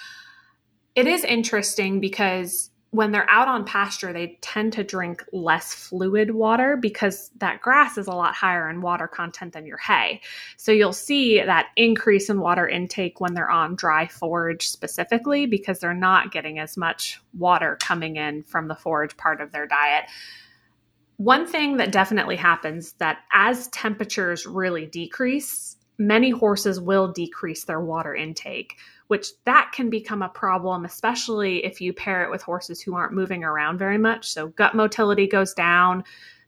It 0.97 1.07
is 1.07 1.23
interesting 1.23 2.01
because 2.01 2.71
when 2.91 3.13
they're 3.13 3.29
out 3.29 3.49
on 3.49 3.67
pasture, 3.67 4.13
they 4.13 4.39
tend 4.41 4.73
to 4.73 4.83
drink 4.83 5.23
less 5.33 5.75
fluid 5.75 6.31
water 6.31 6.77
because 6.77 7.31
that 7.37 7.61
grass 7.61 7.99
is 7.99 8.07
a 8.07 8.13
lot 8.13 8.35
higher 8.35 8.71
in 8.71 8.81
water 8.81 9.07
content 9.07 9.53
than 9.53 9.67
your 9.67 9.77
hay. 9.77 10.23
So 10.57 10.73
you'll 10.73 10.95
see 10.95 11.43
that 11.43 11.69
increase 11.77 12.31
in 12.31 12.41
water 12.41 12.67
intake 12.67 13.21
when 13.21 13.35
they're 13.35 13.51
on 13.51 13.77
dry 13.77 14.07
forage 14.07 14.69
specifically 14.69 15.45
because 15.45 15.81
they're 15.81 15.93
not 15.93 16.33
getting 16.33 16.59
as 16.59 16.79
much 16.79 17.21
water 17.37 17.77
coming 17.81 18.17
in 18.17 18.43
from 18.45 18.69
the 18.69 18.77
forage 18.77 19.17
part 19.19 19.43
of 19.43 19.53
their 19.53 19.67
diet. 19.67 20.05
One 21.19 21.47
thing 21.47 21.77
that 21.79 21.93
definitely 21.93 22.37
happens 22.37 22.93
that 22.95 23.19
as 23.33 23.69
temperatures 23.69 24.47
really 24.47 24.87
decrease, 24.87 25.77
many 25.99 26.31
horses 26.31 26.81
will 26.81 27.13
decrease 27.13 27.65
their 27.65 27.81
water 27.81 28.15
intake 28.15 28.77
which 29.09 29.29
that 29.45 29.73
can 29.75 29.91
become 29.91 30.23
a 30.23 30.29
problem, 30.29 30.85
especially 30.85 31.65
if 31.65 31.81
you 31.81 31.93
pair 31.93 32.25
it 32.25 32.31
with 32.31 32.43
horses 32.43 32.81
who 32.81 32.95
aren't 32.95 33.13
moving 33.13 33.43
around 33.43 33.79
very 33.79 33.99
much. 33.99 34.31
So 34.31 34.49
gut 34.49 34.75
motility 34.75 35.27
goes 35.27 35.53
down, 35.53 36.05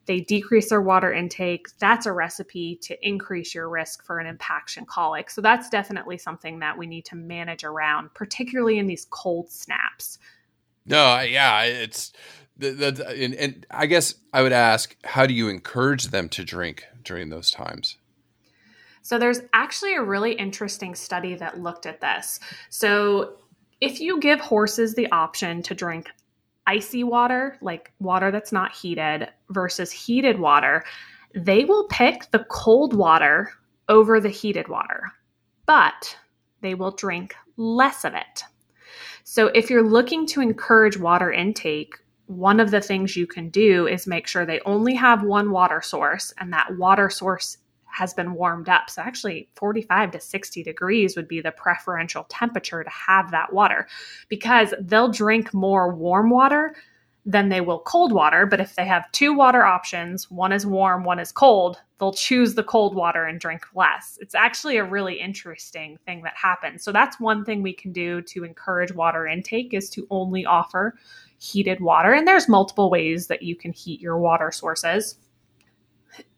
they 0.07 0.21
decrease 0.21 0.71
their 0.71 0.81
water 0.81 1.13
intake. 1.13 1.69
That's 1.79 2.07
a 2.07 2.13
recipe 2.13 2.77
to 2.83 2.97
increase 3.07 3.55
your 3.55 3.69
risk 3.69 4.05
for 4.05 4.19
an 4.19 4.27
impaction 4.27 4.85
colic. 4.85 5.31
So 5.31 5.41
that's 5.41 5.69
definitely 5.69 6.19
something 6.19 6.59
that 6.61 6.77
we 6.77 6.87
need 6.87 7.05
to 7.07 7.17
manage 7.17 7.65
around, 7.65 8.13
particularly 8.15 8.79
in 8.79 8.87
these 8.87 9.07
cold 9.11 9.51
snaps. 9.51 10.19
No, 10.87 11.21
yeah, 11.21 11.63
it's 11.63 12.13
the, 12.57 12.71
the 12.73 13.09
and, 13.09 13.35
and 13.35 13.67
I 13.71 13.87
guess 13.87 14.15
I 14.33 14.43
would 14.43 14.53
ask, 14.53 14.97
how 15.05 15.27
do 15.27 15.35
you 15.35 15.49
encourage 15.49 16.09
them 16.09 16.29
to 16.31 16.45
drink 16.45 16.85
during 17.05 17.31
those 17.31 17.51
times? 17.51 17.97
So 19.03 19.19
there's 19.19 19.41
actually 19.53 19.95
a 19.95 20.03
really 20.03 20.33
interesting 20.33 20.95
study 20.95 21.35
that 21.37 21.61
looked 21.61 21.87
at 21.87 22.01
this. 22.01 22.41
So 22.69 23.39
if 23.81 24.01
you 24.01 24.21
give 24.21 24.41
horses 24.41 24.95
the 24.95 25.11
option 25.11 25.63
to 25.63 25.75
drink 25.75 26.09
icy 26.67 27.03
water, 27.03 27.57
like 27.63 27.93
water 27.99 28.31
that's 28.31 28.53
not 28.53 28.73
heated, 28.73 29.29
versus 29.49 29.91
heated 29.91 30.39
water, 30.39 30.85
they 31.35 31.65
will 31.65 31.89
pick 31.89 32.31
the 32.31 32.45
cold 32.51 32.95
water 32.95 33.51
over 33.89 34.21
the 34.21 34.29
heated 34.29 34.69
water, 34.69 35.03
but 35.67 36.17
they 36.61 36.75
will 36.75 36.91
drink 36.91 37.35
less 37.57 38.05
of 38.05 38.15
it. 38.15 38.45
So 39.25 39.47
if 39.49 39.71
you're 39.71 39.89
looking 39.89 40.27
to 40.27 40.41
encourage 40.41 40.99
water 40.99 41.33
intake, 41.33 41.95
one 42.27 42.61
of 42.61 42.71
the 42.71 42.81
things 42.81 43.17
you 43.17 43.27
can 43.27 43.49
do 43.49 43.87
is 43.87 44.07
make 44.07 44.27
sure 44.27 44.47
they 44.47 44.61
only 44.61 44.95
have 44.95 45.23
one 45.23 45.51
water 45.51 45.81
source 45.83 46.33
and 46.39 46.53
that 46.53 46.77
water 46.77 47.11
source 47.11 47.59
has 48.01 48.15
been 48.15 48.33
warmed 48.33 48.71
up. 48.71 48.89
So, 48.89 49.03
actually, 49.03 49.51
45 49.57 50.13
to 50.13 50.21
60 50.21 50.63
degrees 50.63 51.17
would 51.17 51.29
be 51.29 51.43
the 51.43 51.53
preferential 51.53 52.25
temperature 52.31 52.83
to 52.83 52.89
have 52.89 53.31
that 53.31 53.53
water 53.53 53.87
because 54.31 54.73
they'll 54.81 55.13
drink 55.13 55.53
more 55.53 55.95
warm 55.95 56.31
water 56.31 56.75
than 57.27 57.51
they 57.51 57.61
will 57.61 57.81
cold 57.81 58.11
water. 58.11 58.47
But 58.47 58.59
if 58.59 58.75
they 58.75 58.87
have 58.87 59.13
two 59.13 59.35
water 59.35 59.63
options, 59.63 60.31
one 60.31 60.51
is 60.51 60.65
warm, 60.65 61.05
one 61.05 61.19
is 61.19 61.31
cold, 61.31 61.77
they'll 61.99 62.15
choose 62.15 62.55
the 62.55 62.65
cold 62.65 62.95
water 62.95 63.27
and 63.27 63.39
drink 63.39 63.67
less. 63.75 64.19
It's 64.23 64.35
actually 64.35 64.79
a 64.79 64.85
really 64.85 65.21
interesting 65.21 65.99
thing 66.07 66.23
that 66.23 66.37
happens. 66.37 66.83
So, 66.83 66.93
that's 66.93 67.21
one 67.21 67.45
thing 67.45 67.63
we 67.63 67.75
can 67.75 67.93
do 67.93 68.23
to 68.23 68.45
encourage 68.45 68.95
water 68.95 69.27
intake 69.27 69.75
is 69.75 69.91
to 69.91 70.07
only 70.11 70.47
offer 70.47 70.95
heated 71.37 71.83
water. 71.83 72.15
And 72.15 72.27
there's 72.27 72.49
multiple 72.49 72.89
ways 72.89 73.27
that 73.27 73.43
you 73.43 73.57
can 73.57 73.73
heat 73.73 74.01
your 74.01 74.17
water 74.17 74.51
sources. 74.51 75.19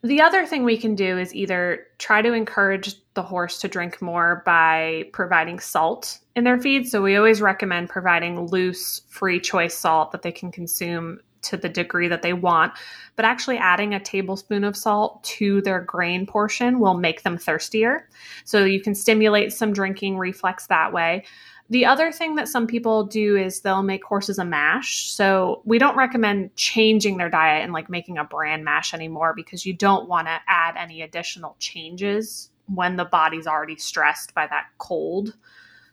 The 0.03 0.21
other 0.21 0.47
thing 0.47 0.65
we 0.65 0.77
can 0.77 0.95
do 0.95 1.19
is 1.19 1.35
either 1.35 1.87
try 1.99 2.23
to 2.23 2.33
encourage 2.33 2.97
the 3.15 3.23
horse 3.23 3.59
to 3.61 3.69
drink 3.69 4.03
more 4.03 4.43
by 4.45 5.05
providing 5.13 5.61
salt 5.61 6.19
in 6.35 6.45
their 6.45 6.61
feed. 6.61 6.89
So 6.89 7.03
we 7.03 7.17
always 7.17 7.41
recommend 7.41 7.89
providing 7.89 8.49
loose, 8.49 9.03
free 9.09 9.41
choice 9.41 9.77
salt 9.77 10.13
that 10.13 10.23
they 10.23 10.33
can 10.33 10.51
consume 10.51 11.21
to 11.43 11.57
the 11.57 11.69
degree 11.69 12.09
that 12.09 12.23
they 12.23 12.33
want. 12.33 12.73
But 13.17 13.25
actually, 13.25 13.59
adding 13.59 13.95
a 13.95 14.01
tablespoon 14.01 14.65
of 14.65 14.77
salt 14.77 15.23
to 15.25 15.61
their 15.63 15.81
grain 15.81 16.27
portion 16.27 16.79
will 16.79 16.95
make 16.95 17.23
them 17.23 17.37
thirstier. 17.37 18.09
So 18.45 18.65
you 18.65 18.81
can 18.81 18.95
stimulate 18.95 19.53
some 19.53 19.73
drinking 19.73 20.19
reflex 20.19 20.67
that 20.69 20.93
way. 20.93 21.25
The 21.73 21.87
other 21.87 22.13
thing 22.13 22.35
that 22.35 22.49
some 22.49 22.67
people 22.67 23.05
do 23.05 23.35
is 23.35 23.63
they'll 23.63 23.83
make 23.83 24.05
horses 24.05 24.39
a 24.39 24.45
mash. 24.45 25.11
So 25.11 25.63
we 25.65 25.79
don't 25.79 25.97
recommend 25.97 26.55
changing 26.55 27.17
their 27.17 27.31
diet 27.31 27.65
and 27.65 27.73
like 27.73 27.89
making 27.89 28.19
a 28.19 28.25
bran 28.25 28.63
mash 28.63 28.93
anymore 28.93 29.33
because 29.35 29.65
you 29.65 29.73
don't 29.73 30.07
want 30.07 30.27
to 30.27 30.39
add 30.49 30.77
any 30.77 31.01
additional 31.01 31.57
changes 31.61 32.51
when 32.67 32.97
the 32.97 33.07
body's 33.07 33.47
already 33.47 33.77
stressed 33.77 34.35
by 34.35 34.47
that 34.49 34.67
cold 34.77 35.35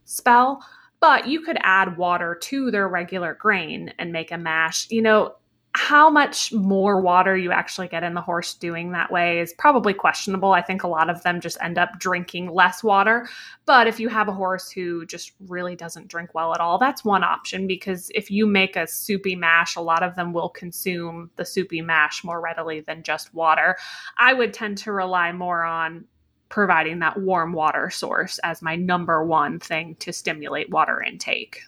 spell. 0.04 0.62
But 1.00 1.30
you 1.30 1.40
could 1.40 1.58
add 1.62 1.96
water 1.96 2.36
to 2.36 2.72
their 2.72 2.90
regular 2.90 3.36
grain 3.36 3.94
and 3.98 4.12
make 4.12 4.34
a 4.34 4.38
mash. 4.38 4.86
You 4.92 5.02
know, 5.02 5.36
how 5.76 6.10
much 6.10 6.52
more 6.52 7.00
water 7.00 7.38
you 7.38 7.52
actually 7.52 7.88
get 7.88 8.04
in 8.04 8.16
the 8.16 8.22
horse 8.22 8.56
doing 8.56 8.92
that 8.92 9.12
way 9.12 9.40
is 9.40 9.54
probably 9.54 9.94
questionable. 9.94 10.52
I 10.52 10.64
think 10.64 10.82
a 10.82 10.88
lot 10.88 11.12
of 11.12 11.22
them 11.22 11.40
just 11.40 11.58
end 11.62 11.78
up 11.78 12.00
drinking 12.00 12.52
less 12.52 12.84
water. 12.84 13.30
But 13.66 13.86
if 13.86 14.00
you 14.00 14.10
have 14.10 14.28
a 14.28 14.34
horse 14.34 14.72
who 14.72 15.06
just 15.06 15.34
really 15.48 15.76
doesn't 15.76 16.08
drink 16.08 16.34
well 16.34 16.56
at 16.56 16.60
all, 16.60 16.80
that's 16.80 17.06
one 17.06 17.24
option 17.24 17.68
because 17.68 18.12
if 18.16 18.32
you 18.32 18.48
make 18.48 18.76
a 18.76 18.88
soupy 18.88 19.36
mash, 19.36 19.76
a 19.76 19.82
lot 19.82 20.02
of 20.02 20.16
them 20.16 20.34
will 20.34 20.50
consume 20.50 21.30
the 21.36 21.46
soupy 21.46 21.82
mash 21.82 22.24
more 22.24 22.42
readily 22.42 22.80
than 22.80 23.04
just 23.04 23.34
water. 23.36 23.78
I 24.18 24.34
would 24.34 24.54
tend 24.54 24.80
to 24.80 24.92
rely 24.92 25.32
more 25.32 25.64
on 25.64 26.06
providing 26.50 26.98
that 27.00 27.22
warm 27.22 27.54
water 27.54 27.92
source 27.92 28.40
as 28.40 28.64
my 28.64 28.76
number 28.76 29.24
one 29.24 29.60
thing 29.60 29.96
to 30.00 30.12
stimulate 30.12 30.72
water 30.72 31.00
intake. 31.00 31.62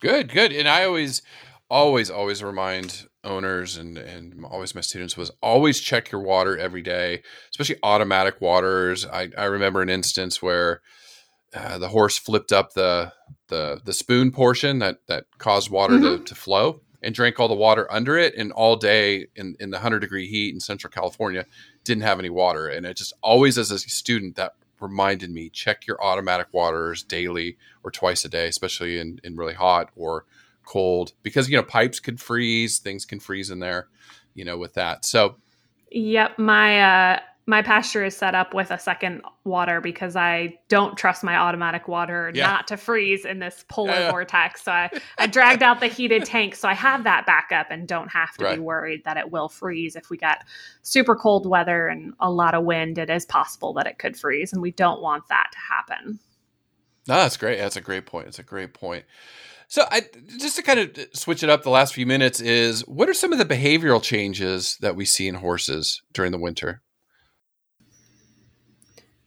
Good, 0.00 0.32
good. 0.32 0.52
And 0.52 0.66
I 0.66 0.84
always 0.84 1.20
always 1.70 2.10
always 2.10 2.42
remind 2.42 3.06
owners 3.22 3.76
and 3.76 3.96
and 3.96 4.44
always 4.44 4.74
my 4.74 4.80
students 4.80 5.16
was 5.16 5.30
always 5.42 5.80
check 5.80 6.12
your 6.12 6.20
water 6.20 6.58
every 6.58 6.82
day 6.82 7.22
especially 7.50 7.76
automatic 7.82 8.40
waters 8.40 9.06
i 9.06 9.28
i 9.38 9.44
remember 9.44 9.80
an 9.80 9.88
instance 9.88 10.42
where 10.42 10.82
uh, 11.54 11.78
the 11.78 11.88
horse 11.88 12.18
flipped 12.18 12.52
up 12.52 12.74
the 12.74 13.12
the 13.48 13.80
the 13.84 13.94
spoon 13.94 14.30
portion 14.30 14.78
that 14.78 14.98
that 15.06 15.24
caused 15.38 15.70
water 15.70 15.94
mm-hmm. 15.94 16.18
to, 16.18 16.24
to 16.24 16.34
flow 16.34 16.80
and 17.02 17.14
drank 17.14 17.40
all 17.40 17.48
the 17.48 17.54
water 17.54 17.90
under 17.90 18.18
it 18.18 18.34
and 18.36 18.52
all 18.52 18.76
day 18.76 19.26
in 19.34 19.56
in 19.58 19.70
the 19.70 19.76
100 19.76 20.00
degree 20.00 20.28
heat 20.28 20.52
in 20.52 20.60
central 20.60 20.90
california 20.90 21.46
didn't 21.82 22.02
have 22.02 22.18
any 22.18 22.30
water 22.30 22.68
and 22.68 22.84
it 22.84 22.96
just 22.96 23.14
always 23.22 23.56
as 23.56 23.70
a 23.70 23.78
student 23.78 24.36
that 24.36 24.54
reminded 24.80 25.30
me 25.30 25.48
check 25.48 25.86
your 25.86 26.02
automatic 26.04 26.46
waters 26.52 27.02
daily 27.02 27.56
or 27.82 27.90
twice 27.90 28.24
a 28.24 28.28
day, 28.28 28.46
especially 28.46 28.98
in, 28.98 29.20
in 29.24 29.36
really 29.36 29.54
hot 29.54 29.90
or 29.96 30.24
cold, 30.64 31.12
because 31.22 31.48
you 31.48 31.56
know 31.56 31.62
pipes 31.62 32.00
could 32.00 32.20
freeze, 32.20 32.78
things 32.78 33.04
can 33.04 33.20
freeze 33.20 33.50
in 33.50 33.58
there, 33.58 33.88
you 34.34 34.44
know, 34.44 34.56
with 34.56 34.74
that. 34.74 35.04
So, 35.04 35.36
yep, 35.90 36.38
my 36.38 36.80
uh, 37.14 37.20
my 37.46 37.60
pasture 37.60 38.04
is 38.04 38.16
set 38.16 38.34
up 38.34 38.54
with 38.54 38.70
a 38.70 38.78
second 38.78 39.20
water 39.44 39.80
because 39.80 40.16
I 40.16 40.58
don't 40.68 40.96
trust 40.96 41.22
my 41.22 41.36
automatic 41.36 41.88
water 41.88 42.32
yeah. 42.34 42.46
not 42.46 42.66
to 42.68 42.78
freeze 42.78 43.26
in 43.26 43.38
this 43.38 43.64
polar 43.68 43.90
yeah, 43.90 44.00
yeah. 44.00 44.10
vortex. 44.10 44.62
So 44.64 44.72
I, 44.72 44.90
I 45.18 45.26
dragged 45.26 45.62
out 45.62 45.80
the 45.80 45.86
heated 45.86 46.24
tank. 46.26 46.54
So 46.54 46.68
I 46.68 46.74
have 46.74 47.04
that 47.04 47.26
backup 47.26 47.70
and 47.70 47.86
don't 47.86 48.08
have 48.08 48.34
to 48.38 48.44
right. 48.44 48.54
be 48.56 48.60
worried 48.60 49.04
that 49.04 49.18
it 49.18 49.30
will 49.30 49.50
freeze. 49.50 49.94
If 49.94 50.08
we 50.08 50.16
got 50.16 50.38
super 50.82 51.14
cold 51.14 51.46
weather 51.46 51.86
and 51.86 52.14
a 52.18 52.30
lot 52.30 52.54
of 52.54 52.64
wind, 52.64 52.96
it 52.96 53.10
is 53.10 53.26
possible 53.26 53.74
that 53.74 53.86
it 53.86 53.98
could 53.98 54.16
freeze. 54.16 54.54
And 54.54 54.62
we 54.62 54.70
don't 54.70 55.02
want 55.02 55.28
that 55.28 55.50
to 55.52 55.58
happen. 55.58 56.18
No, 57.06 57.16
that's 57.16 57.36
great. 57.36 57.58
That's 57.58 57.76
a 57.76 57.82
great 57.82 58.06
point. 58.06 58.28
It's 58.28 58.38
a 58.38 58.42
great 58.42 58.72
point. 58.72 59.04
So 59.74 59.84
I 59.90 60.02
just 60.38 60.54
to 60.54 60.62
kind 60.62 60.78
of 60.78 60.96
switch 61.14 61.42
it 61.42 61.50
up 61.50 61.64
the 61.64 61.68
last 61.68 61.94
few 61.94 62.06
minutes 62.06 62.40
is 62.40 62.86
what 62.86 63.08
are 63.08 63.12
some 63.12 63.32
of 63.32 63.40
the 63.40 63.44
behavioral 63.44 64.00
changes 64.00 64.76
that 64.82 64.94
we 64.94 65.04
see 65.04 65.26
in 65.26 65.34
horses 65.34 66.00
during 66.12 66.30
the 66.30 66.38
winter? 66.38 66.80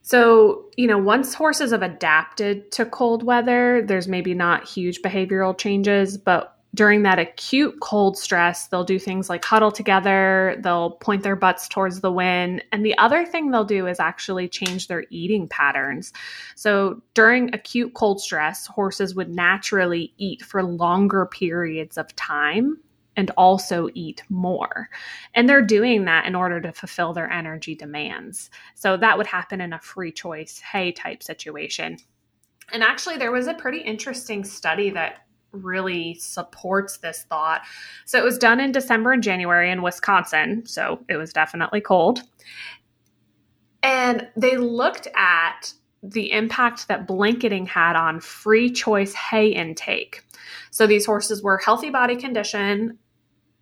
So, 0.03 0.69
you 0.77 0.87
know, 0.87 0.99
once 0.99 1.33
horses 1.33 1.71
have 1.71 1.81
adapted 1.81 2.71
to 2.71 2.85
cold 2.85 3.23
weather, 3.23 3.81
there's 3.85 4.07
maybe 4.07 4.33
not 4.33 4.65
huge 4.65 5.01
behavioral 5.01 5.57
changes, 5.57 6.17
but 6.17 6.56
during 6.73 7.03
that 7.03 7.17
acute 7.17 7.79
cold 7.81 8.17
stress, 8.17 8.67
they'll 8.67 8.83
do 8.83 8.99
things 8.99 9.29
like 9.29 9.43
huddle 9.43 9.71
together, 9.71 10.59
they'll 10.63 10.91
point 10.91 11.23
their 11.23 11.35
butts 11.35 11.67
towards 11.67 12.01
the 12.01 12.11
wind. 12.11 12.63
And 12.71 12.85
the 12.85 12.97
other 12.97 13.25
thing 13.25 13.49
they'll 13.49 13.63
do 13.63 13.87
is 13.87 13.99
actually 13.99 14.47
change 14.47 14.87
their 14.87 15.05
eating 15.09 15.47
patterns. 15.47 16.13
So 16.55 17.01
during 17.13 17.53
acute 17.53 17.93
cold 17.93 18.21
stress, 18.21 18.67
horses 18.67 19.15
would 19.15 19.29
naturally 19.29 20.13
eat 20.17 20.43
for 20.43 20.61
longer 20.61 21.25
periods 21.25 21.97
of 21.97 22.15
time 22.15 22.77
and 23.15 23.31
also 23.31 23.89
eat 23.95 24.21
more. 24.29 24.89
And 25.33 25.49
they're 25.49 25.65
doing 25.65 26.05
that 26.05 26.27
in 26.27 26.35
order 26.35 26.61
to 26.61 26.71
fulfill 26.71 27.13
their 27.13 27.29
energy 27.31 27.73
demands. 27.73 28.51
So 28.75 28.95
that 28.97 29.17
would 29.17 29.27
happen 29.27 29.59
in 29.59 29.73
a 29.73 29.79
free 29.79 30.11
choice 30.11 30.59
hay 30.59 30.91
type 30.91 31.23
situation. 31.23 31.97
And 32.71 32.83
actually, 32.83 33.17
there 33.17 33.31
was 33.31 33.47
a 33.47 33.53
pretty 33.53 33.79
interesting 33.79 34.43
study 34.43 34.89
that 34.91 35.26
really 35.51 36.15
supports 36.15 36.97
this 36.97 37.23
thought. 37.29 37.61
So 38.05 38.19
it 38.19 38.23
was 38.23 38.37
done 38.37 38.59
in 38.59 38.71
December 38.71 39.11
and 39.11 39.23
January 39.23 39.71
in 39.71 39.81
Wisconsin. 39.81 40.65
So 40.65 41.03
it 41.09 41.17
was 41.17 41.33
definitely 41.33 41.81
cold. 41.81 42.21
And 43.83 44.27
they 44.35 44.57
looked 44.57 45.07
at 45.15 45.73
the 46.03 46.31
impact 46.31 46.87
that 46.87 47.07
blanketing 47.07 47.65
had 47.65 47.95
on 47.95 48.19
free 48.19 48.71
choice 48.71 49.13
hay 49.13 49.47
intake. 49.47 50.23
So 50.71 50.87
these 50.87 51.05
horses 51.05 51.41
were 51.41 51.57
healthy 51.57 51.89
body 51.89 52.15
condition, 52.15 52.99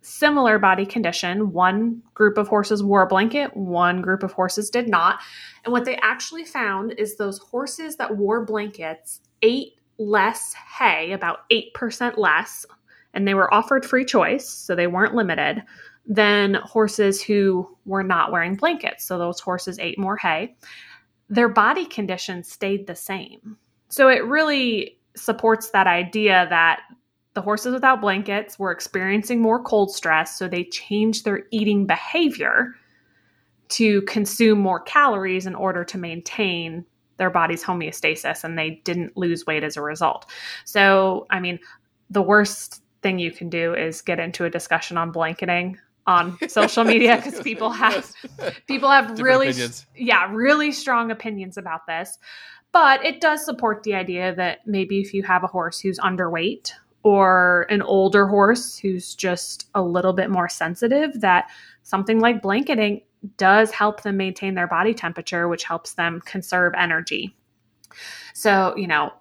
similar 0.02 0.58
body 0.58 0.86
condition. 0.86 1.52
One 1.52 2.02
group 2.14 2.38
of 2.38 2.48
horses 2.48 2.82
wore 2.82 3.02
a 3.02 3.06
blanket, 3.06 3.56
one 3.56 4.02
group 4.02 4.22
of 4.22 4.32
horses 4.32 4.70
did 4.70 4.88
not. 4.88 5.20
And 5.64 5.72
what 5.72 5.84
they 5.84 5.96
actually 5.96 6.44
found 6.44 6.94
is 6.98 7.16
those 7.16 7.38
horses 7.38 7.96
that 7.96 8.16
wore 8.16 8.44
blankets 8.44 9.20
ate 9.42 9.75
less 9.98 10.54
hay, 10.54 11.12
about 11.12 11.48
8% 11.50 12.18
less, 12.18 12.66
and 13.14 13.26
they 13.26 13.34
were 13.34 13.52
offered 13.52 13.84
free 13.84 14.04
choice, 14.04 14.48
so 14.48 14.74
they 14.74 14.86
weren't 14.86 15.14
limited, 15.14 15.62
than 16.06 16.54
horses 16.54 17.22
who 17.22 17.68
were 17.84 18.02
not 18.02 18.30
wearing 18.30 18.54
blankets. 18.54 19.06
So 19.06 19.18
those 19.18 19.40
horses 19.40 19.78
ate 19.78 19.98
more 19.98 20.16
hay. 20.16 20.54
Their 21.28 21.48
body 21.48 21.86
condition 21.86 22.44
stayed 22.44 22.86
the 22.86 22.94
same. 22.94 23.56
So 23.88 24.08
it 24.08 24.24
really 24.24 24.98
supports 25.16 25.70
that 25.70 25.86
idea 25.86 26.46
that 26.50 26.80
the 27.34 27.42
horses 27.42 27.72
without 27.72 28.00
blankets 28.00 28.58
were 28.58 28.70
experiencing 28.70 29.40
more 29.40 29.62
cold 29.62 29.90
stress, 29.90 30.38
so 30.38 30.46
they 30.46 30.64
changed 30.64 31.24
their 31.24 31.44
eating 31.50 31.86
behavior 31.86 32.74
to 33.68 34.02
consume 34.02 34.60
more 34.60 34.80
calories 34.80 35.46
in 35.46 35.54
order 35.54 35.84
to 35.84 35.98
maintain 35.98 36.84
their 37.16 37.30
body's 37.30 37.64
homeostasis, 37.64 38.44
and 38.44 38.58
they 38.58 38.82
didn't 38.84 39.16
lose 39.16 39.46
weight 39.46 39.64
as 39.64 39.76
a 39.76 39.82
result. 39.82 40.26
So, 40.64 41.26
I 41.30 41.40
mean, 41.40 41.58
the 42.10 42.22
worst 42.22 42.82
thing 43.02 43.18
you 43.18 43.30
can 43.32 43.48
do 43.48 43.74
is 43.74 44.02
get 44.02 44.18
into 44.18 44.44
a 44.44 44.50
discussion 44.50 44.96
on 44.96 45.10
blanketing 45.12 45.78
on 46.06 46.38
social 46.48 46.84
media 46.84 47.16
because 47.16 47.40
people 47.42 47.70
have 47.70 48.12
people 48.66 48.90
have 48.90 49.08
Different 49.08 49.24
really 49.24 49.48
opinions. 49.48 49.86
yeah 49.96 50.30
really 50.32 50.70
strong 50.70 51.10
opinions 51.10 51.56
about 51.58 51.86
this 51.86 52.16
but 52.72 53.04
it 53.04 53.20
does 53.20 53.44
support 53.44 53.82
the 53.84 53.94
idea 53.94 54.34
that 54.34 54.66
maybe 54.66 55.00
if 55.00 55.14
you 55.14 55.22
have 55.22 55.42
a 55.42 55.46
horse 55.46 55.80
who's 55.80 55.98
underweight 55.98 56.72
or 57.02 57.66
an 57.70 57.80
older 57.82 58.26
horse 58.26 58.76
who's 58.76 59.14
just 59.14 59.70
a 59.74 59.80
little 59.80 60.12
bit 60.12 60.28
more 60.28 60.48
sensitive, 60.48 61.20
that 61.20 61.48
something 61.84 62.20
like 62.20 62.42
blanketing 62.42 63.00
does 63.36 63.70
help 63.70 64.02
them 64.02 64.16
maintain 64.16 64.54
their 64.54 64.66
body 64.66 64.94
temperature, 64.94 65.48
which 65.48 65.64
helps 65.64 65.94
them 65.94 66.20
conserve 66.24 66.72
energy. 66.76 67.36
So, 68.34 68.74
you 68.76 68.86
know, 68.86 69.12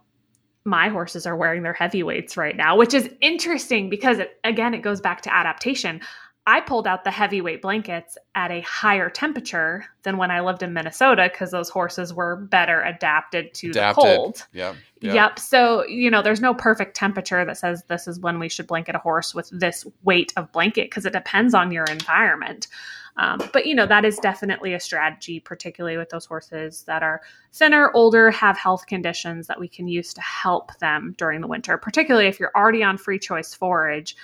my 0.65 0.89
horses 0.89 1.26
are 1.28 1.36
wearing 1.36 1.63
their 1.63 1.74
heavyweights 1.74 2.38
right 2.38 2.58
now, 2.58 2.76
which 2.76 2.94
is 2.94 3.10
interesting 3.22 3.89
because, 3.89 4.18
it, 4.20 4.39
again, 4.44 4.74
it 4.74 4.82
goes 4.82 5.00
back 5.00 5.22
to 5.22 5.34
adaptation. 5.34 6.02
I 6.47 6.62
pulled 6.62 6.86
out 6.86 7.03
the 7.03 7.12
heavyweight 7.12 7.63
blankets 7.63 8.19
at 8.36 8.51
a 8.51 8.62
higher 8.62 9.10
temperature 9.10 9.86
than 10.03 10.17
when 10.17 10.29
I 10.29 10.41
lived 10.41 10.62
in 10.62 10.73
Minnesota 10.73 11.27
because 11.31 11.49
those 11.49 11.69
horses 11.69 12.13
were 12.13 12.36
better 12.36 12.81
adapted 12.84 13.53
to 13.55 13.71
adapted. 13.71 14.03
the 14.03 14.15
cold. 14.15 14.47
Yeah. 14.53 14.75
Yep. 15.01 15.39
So, 15.39 15.86
you 15.88 16.12
know, 16.12 16.21
there's 16.21 16.41
no 16.41 16.53
perfect 16.53 16.95
temperature 16.95 17.45
that 17.45 17.58
says 17.58 17.84
this 17.88 18.08
is 18.08 18.19
when 18.19 18.38
we 18.38 18.47
should 18.47 18.67
blanket 18.67 18.95
a 18.95 18.99
horse 18.99 19.34
with 19.34 19.49
this 19.51 19.86
weight 20.03 20.34
of 20.38 20.51
blanket 20.51 20.91
because 20.91 21.05
it 21.05 21.13
depends 21.13 21.55
on 21.55 21.71
your 21.71 21.86
environment. 21.86 22.67
Um, 23.17 23.39
but, 23.53 23.65
you 23.65 23.73
know, 23.73 23.86
that 23.86 24.03
is 24.03 24.17
definitely 24.17 24.73
a 24.73 24.79
strategy, 24.79 25.39
particularly 25.39 25.97
with 25.97 26.10
those 26.10 26.25
horses 26.25 26.84
that 26.84 27.01
are 27.01 27.21
thinner, 27.53 27.89
older, 27.93 28.29
have 28.29 28.58
health 28.58 28.86
conditions 28.88 29.47
that 29.47 29.60
we 29.60 29.69
can 29.69 29.88
use 29.88 30.13
to 30.13 30.21
help 30.21 30.77
them 30.79 31.15
during 31.17 31.41
the 31.41 31.47
winter, 31.47 31.77
particularly 31.77 32.27
if 32.27 32.39
you're 32.39 32.51
already 32.55 32.84
on 32.84 32.97
free 32.97 33.17
choice 33.17 33.53
forage 33.53 34.15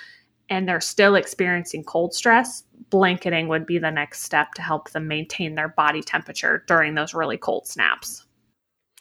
and 0.52 0.68
they're 0.68 0.82
still 0.82 1.14
experiencing 1.14 1.82
cold 1.82 2.12
stress, 2.12 2.62
blanketing 2.90 3.48
would 3.48 3.64
be 3.64 3.78
the 3.78 3.90
next 3.90 4.20
step 4.20 4.52
to 4.52 4.60
help 4.60 4.90
them 4.90 5.08
maintain 5.08 5.54
their 5.54 5.68
body 5.68 6.02
temperature 6.02 6.62
during 6.66 6.94
those 6.94 7.14
really 7.14 7.38
cold 7.38 7.66
snaps. 7.66 8.26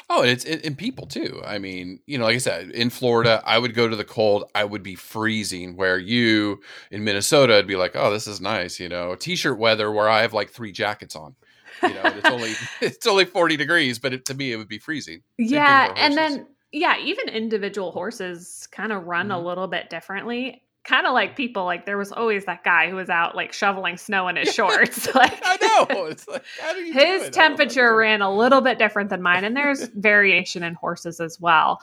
Oh, 0.09 0.21
and 0.21 0.31
it's 0.31 0.45
in 0.45 0.75
people 0.75 1.07
too. 1.07 1.41
I 1.45 1.57
mean, 1.57 1.99
you 2.05 2.17
know, 2.17 2.23
like 2.23 2.35
I 2.35 2.39
said, 2.39 2.69
in 2.71 2.89
Florida, 2.89 3.43
I 3.45 3.59
would 3.59 3.73
go 3.73 3.89
to 3.89 3.97
the 3.97 4.05
cold, 4.05 4.45
I 4.55 4.63
would 4.63 4.81
be 4.81 4.95
freezing. 4.95 5.75
Where 5.75 5.97
you 5.97 6.61
in 6.89 7.03
Minnesota, 7.03 7.53
it'd 7.53 7.67
be 7.67 7.75
like, 7.75 7.97
oh, 7.97 8.11
this 8.11 8.27
is 8.27 8.39
nice, 8.39 8.79
you 8.79 8.87
know, 8.87 9.15
t-shirt 9.15 9.57
weather 9.57 9.91
where 9.91 10.07
I 10.07 10.21
have 10.21 10.33
like 10.33 10.51
three 10.51 10.71
jackets 10.71 11.17
on. 11.17 11.35
You 11.83 11.93
know, 11.95 12.01
it's 12.05 12.29
only 12.29 12.53
it's 12.81 13.07
only 13.07 13.25
forty 13.25 13.57
degrees, 13.57 13.99
but 13.99 14.13
it, 14.13 14.25
to 14.25 14.33
me, 14.33 14.53
it 14.53 14.57
would 14.57 14.69
be 14.69 14.79
freezing. 14.79 15.21
Yeah, 15.37 15.93
and 15.97 16.15
then 16.15 16.47
yeah, 16.71 16.97
even 16.99 17.27
individual 17.27 17.91
horses 17.91 18.69
kind 18.71 18.93
of 18.93 19.05
run 19.05 19.27
mm-hmm. 19.27 19.43
a 19.43 19.47
little 19.47 19.67
bit 19.67 19.89
differently 19.89 20.63
kind 20.83 21.05
of 21.05 21.13
like 21.13 21.35
people 21.35 21.63
like 21.65 21.85
there 21.85 21.97
was 21.97 22.11
always 22.11 22.45
that 22.45 22.63
guy 22.63 22.89
who 22.89 22.95
was 22.95 23.09
out 23.09 23.35
like 23.35 23.53
shoveling 23.53 23.97
snow 23.97 24.27
in 24.27 24.35
his 24.35 24.53
shorts 24.53 25.07
like 25.15 25.39
i 25.43 25.57
know. 25.61 26.05
It's 26.05 26.27
like 26.27 26.43
his 26.91 27.29
temperature 27.29 27.95
ran 27.95 28.21
a 28.21 28.33
little 28.33 28.61
bit 28.61 28.79
different 28.79 29.09
than 29.09 29.21
mine 29.21 29.43
and 29.43 29.55
there's 29.55 29.87
variation 29.95 30.63
in 30.63 30.73
horses 30.73 31.19
as 31.19 31.39
well. 31.39 31.81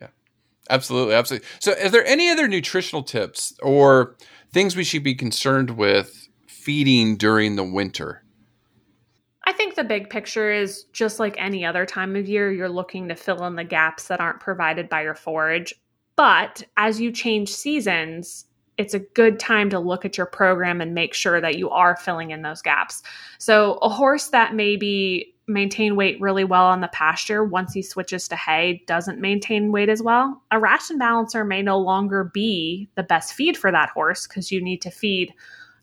Yeah. 0.00 0.08
Absolutely 0.68 1.14
absolutely. 1.14 1.48
So 1.60 1.72
is 1.72 1.92
there 1.92 2.04
any 2.04 2.28
other 2.28 2.46
nutritional 2.46 3.02
tips 3.02 3.54
or 3.62 4.16
things 4.52 4.76
we 4.76 4.84
should 4.84 5.04
be 5.04 5.14
concerned 5.14 5.70
with 5.70 6.28
feeding 6.46 7.16
during 7.16 7.56
the 7.56 7.64
winter? 7.64 8.22
I 9.44 9.52
think 9.52 9.74
the 9.74 9.84
big 9.84 10.10
picture 10.10 10.52
is 10.52 10.84
just 10.92 11.18
like 11.18 11.34
any 11.38 11.64
other 11.64 11.86
time 11.86 12.14
of 12.14 12.28
year, 12.28 12.52
you're 12.52 12.68
looking 12.68 13.08
to 13.08 13.16
fill 13.16 13.44
in 13.46 13.56
the 13.56 13.64
gaps 13.64 14.08
that 14.08 14.20
aren't 14.20 14.38
provided 14.38 14.88
by 14.88 15.02
your 15.02 15.14
forage. 15.14 15.74
But 16.20 16.64
as 16.76 17.00
you 17.00 17.12
change 17.12 17.48
seasons, 17.48 18.44
it's 18.76 18.92
a 18.92 18.98
good 18.98 19.38
time 19.38 19.70
to 19.70 19.78
look 19.78 20.04
at 20.04 20.18
your 20.18 20.26
program 20.26 20.82
and 20.82 20.92
make 20.92 21.14
sure 21.14 21.40
that 21.40 21.56
you 21.56 21.70
are 21.70 21.96
filling 21.96 22.30
in 22.30 22.42
those 22.42 22.60
gaps. 22.60 23.02
So, 23.38 23.78
a 23.80 23.88
horse 23.88 24.28
that 24.28 24.54
maybe 24.54 25.34
maintain 25.48 25.96
weight 25.96 26.20
really 26.20 26.44
well 26.44 26.66
on 26.66 26.82
the 26.82 26.88
pasture 26.88 27.42
once 27.42 27.72
he 27.72 27.80
switches 27.80 28.28
to 28.28 28.36
hay 28.36 28.84
doesn't 28.86 29.18
maintain 29.18 29.72
weight 29.72 29.88
as 29.88 30.02
well. 30.02 30.42
A 30.50 30.60
ration 30.60 30.98
balancer 30.98 31.42
may 31.42 31.62
no 31.62 31.78
longer 31.78 32.24
be 32.24 32.90
the 32.96 33.02
best 33.02 33.32
feed 33.32 33.56
for 33.56 33.72
that 33.72 33.88
horse 33.88 34.26
because 34.26 34.52
you 34.52 34.62
need 34.62 34.82
to 34.82 34.90
feed 34.90 35.32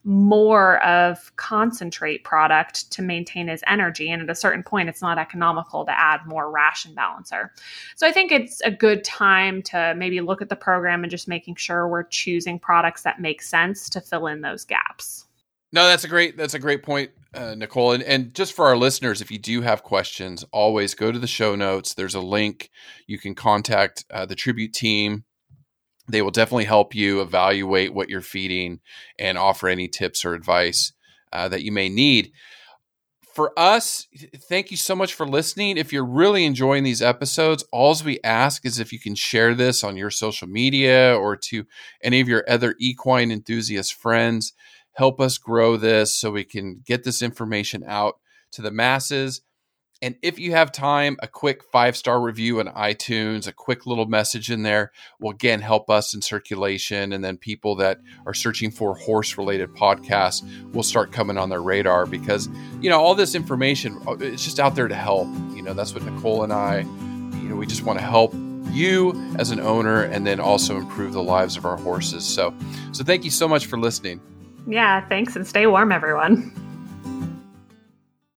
more 0.07 0.81
of 0.85 1.35
concentrate 1.35 2.23
product 2.23 2.89
to 2.93 3.01
maintain 3.01 3.49
his 3.49 3.61
energy. 3.67 4.09
And 4.09 4.21
at 4.21 4.29
a 4.29 4.35
certain 4.35 4.63
point, 4.63 4.87
it's 4.87 5.01
not 5.01 5.17
economical 5.17 5.83
to 5.83 5.99
add 5.99 6.21
more 6.25 6.49
ration 6.49 6.93
balancer. 6.95 7.51
So 7.97 8.07
I 8.07 8.13
think 8.13 8.31
it's 8.31 8.61
a 8.61 8.71
good 8.71 9.03
time 9.03 9.61
to 9.63 9.93
maybe 9.97 10.21
look 10.21 10.41
at 10.41 10.47
the 10.47 10.55
program 10.55 11.03
and 11.03 11.11
just 11.11 11.27
making 11.27 11.55
sure 11.55 11.89
we're 11.89 12.03
choosing 12.03 12.57
products 12.57 13.01
that 13.01 13.19
make 13.19 13.41
sense 13.41 13.89
to 13.89 13.99
fill 13.99 14.27
in 14.27 14.39
those 14.39 14.63
gaps. 14.63 15.25
No, 15.73 15.85
that's 15.85 16.05
a 16.05 16.07
great 16.07 16.37
that's 16.37 16.53
a 16.53 16.59
great 16.59 16.83
point. 16.83 17.11
uh, 17.33 17.55
Nicole. 17.55 17.91
And, 17.91 18.03
and 18.03 18.33
just 18.33 18.53
for 18.53 18.65
our 18.65 18.77
listeners, 18.77 19.21
if 19.21 19.29
you 19.29 19.37
do 19.37 19.61
have 19.61 19.83
questions, 19.83 20.45
always 20.51 20.95
go 20.95 21.11
to 21.11 21.19
the 21.19 21.27
show 21.27 21.55
notes. 21.55 21.93
There's 21.93 22.15
a 22.15 22.21
link. 22.21 22.69
You 23.05 23.19
can 23.19 23.35
contact 23.35 24.05
uh, 24.09 24.25
the 24.25 24.35
tribute 24.35 24.73
team. 24.73 25.25
They 26.07 26.21
will 26.21 26.31
definitely 26.31 26.65
help 26.65 26.95
you 26.95 27.21
evaluate 27.21 27.93
what 27.93 28.09
you're 28.09 28.21
feeding 28.21 28.79
and 29.19 29.37
offer 29.37 29.67
any 29.67 29.87
tips 29.87 30.23
or 30.23 30.33
advice 30.33 30.93
uh, 31.33 31.49
that 31.49 31.63
you 31.63 31.71
may 31.71 31.89
need. 31.89 32.31
For 33.33 33.51
us, 33.57 34.07
thank 34.49 34.71
you 34.71 34.77
so 34.77 34.95
much 34.95 35.13
for 35.13 35.27
listening. 35.27 35.77
If 35.77 35.93
you're 35.93 36.05
really 36.05 36.43
enjoying 36.43 36.83
these 36.83 37.03
episodes, 37.03 37.63
all 37.71 37.95
we 38.03 38.19
ask 38.23 38.65
is 38.65 38.79
if 38.79 38.91
you 38.91 38.99
can 38.99 39.13
share 39.13 39.53
this 39.53 39.83
on 39.83 39.95
your 39.95 40.09
social 40.09 40.47
media 40.47 41.15
or 41.15 41.35
to 41.35 41.65
any 42.01 42.19
of 42.19 42.27
your 42.27 42.43
other 42.49 42.73
equine 42.79 43.29
enthusiast 43.29 43.93
friends 43.93 44.53
help 44.97 45.21
us 45.21 45.37
grow 45.37 45.77
this 45.77 46.13
so 46.15 46.31
we 46.31 46.43
can 46.43 46.81
get 46.83 47.03
this 47.03 47.21
information 47.21 47.83
out 47.85 48.15
to 48.51 48.63
the 48.63 48.71
masses. 48.71 49.41
And 50.01 50.15
if 50.21 50.37
you 50.37 50.51
have 50.51 50.71
time, 50.71 51.17
a 51.23 51.27
quick 51.27 51.63
five 51.71 51.97
star 51.97 52.21
review 52.21 52.59
on 52.59 52.67
iTunes, 52.67 53.47
a 53.47 53.51
quick 53.51 53.87
little 53.87 54.05
message 54.05 54.51
in 54.51 54.61
there 54.61 54.91
will 55.19 55.31
again 55.31 55.59
help 55.59 55.89
us 55.89 56.13
in 56.13 56.21
circulation. 56.21 57.13
And 57.13 57.23
then 57.23 57.37
people 57.37 57.75
that 57.77 57.99
are 58.27 58.33
searching 58.33 58.69
for 58.69 58.95
horse 58.95 59.37
related 59.37 59.69
podcasts 59.71 60.43
will 60.71 60.83
start 60.83 61.11
coming 61.11 61.37
on 61.37 61.49
their 61.49 61.61
radar 61.61 62.05
because, 62.05 62.47
you 62.79 62.89
know, 62.89 62.99
all 62.99 63.15
this 63.15 63.33
information, 63.33 63.99
uh, 64.07 64.17
it's 64.19 64.43
just 64.43 64.59
out 64.59 64.75
there 64.75 64.87
to 64.87 64.95
help. 64.95 65.27
You 65.55 65.63
know, 65.63 65.73
that's 65.73 65.93
what 65.93 66.03
Nicole 66.03 66.43
and 66.43 66.53
I, 66.53 66.81
you 66.81 67.49
know, 67.49 67.55
we 67.55 67.65
just 67.65 67.83
want 67.83 67.97
to 67.97 68.05
help 68.05 68.35
you 68.71 69.13
as 69.39 69.49
an 69.49 69.59
owner 69.59 70.03
and 70.03 70.27
then 70.27 70.39
also 70.39 70.77
improve 70.77 71.13
the 71.13 71.23
lives 71.23 71.57
of 71.57 71.65
our 71.65 71.77
horses. 71.77 72.23
So, 72.23 72.53
so 72.91 73.03
thank 73.03 73.23
you 73.23 73.31
so 73.31 73.47
much 73.47 73.65
for 73.65 73.79
listening. 73.79 74.21
Yeah, 74.67 75.07
thanks 75.07 75.35
and 75.35 75.47
stay 75.47 75.65
warm, 75.65 75.91
everyone. 75.91 76.51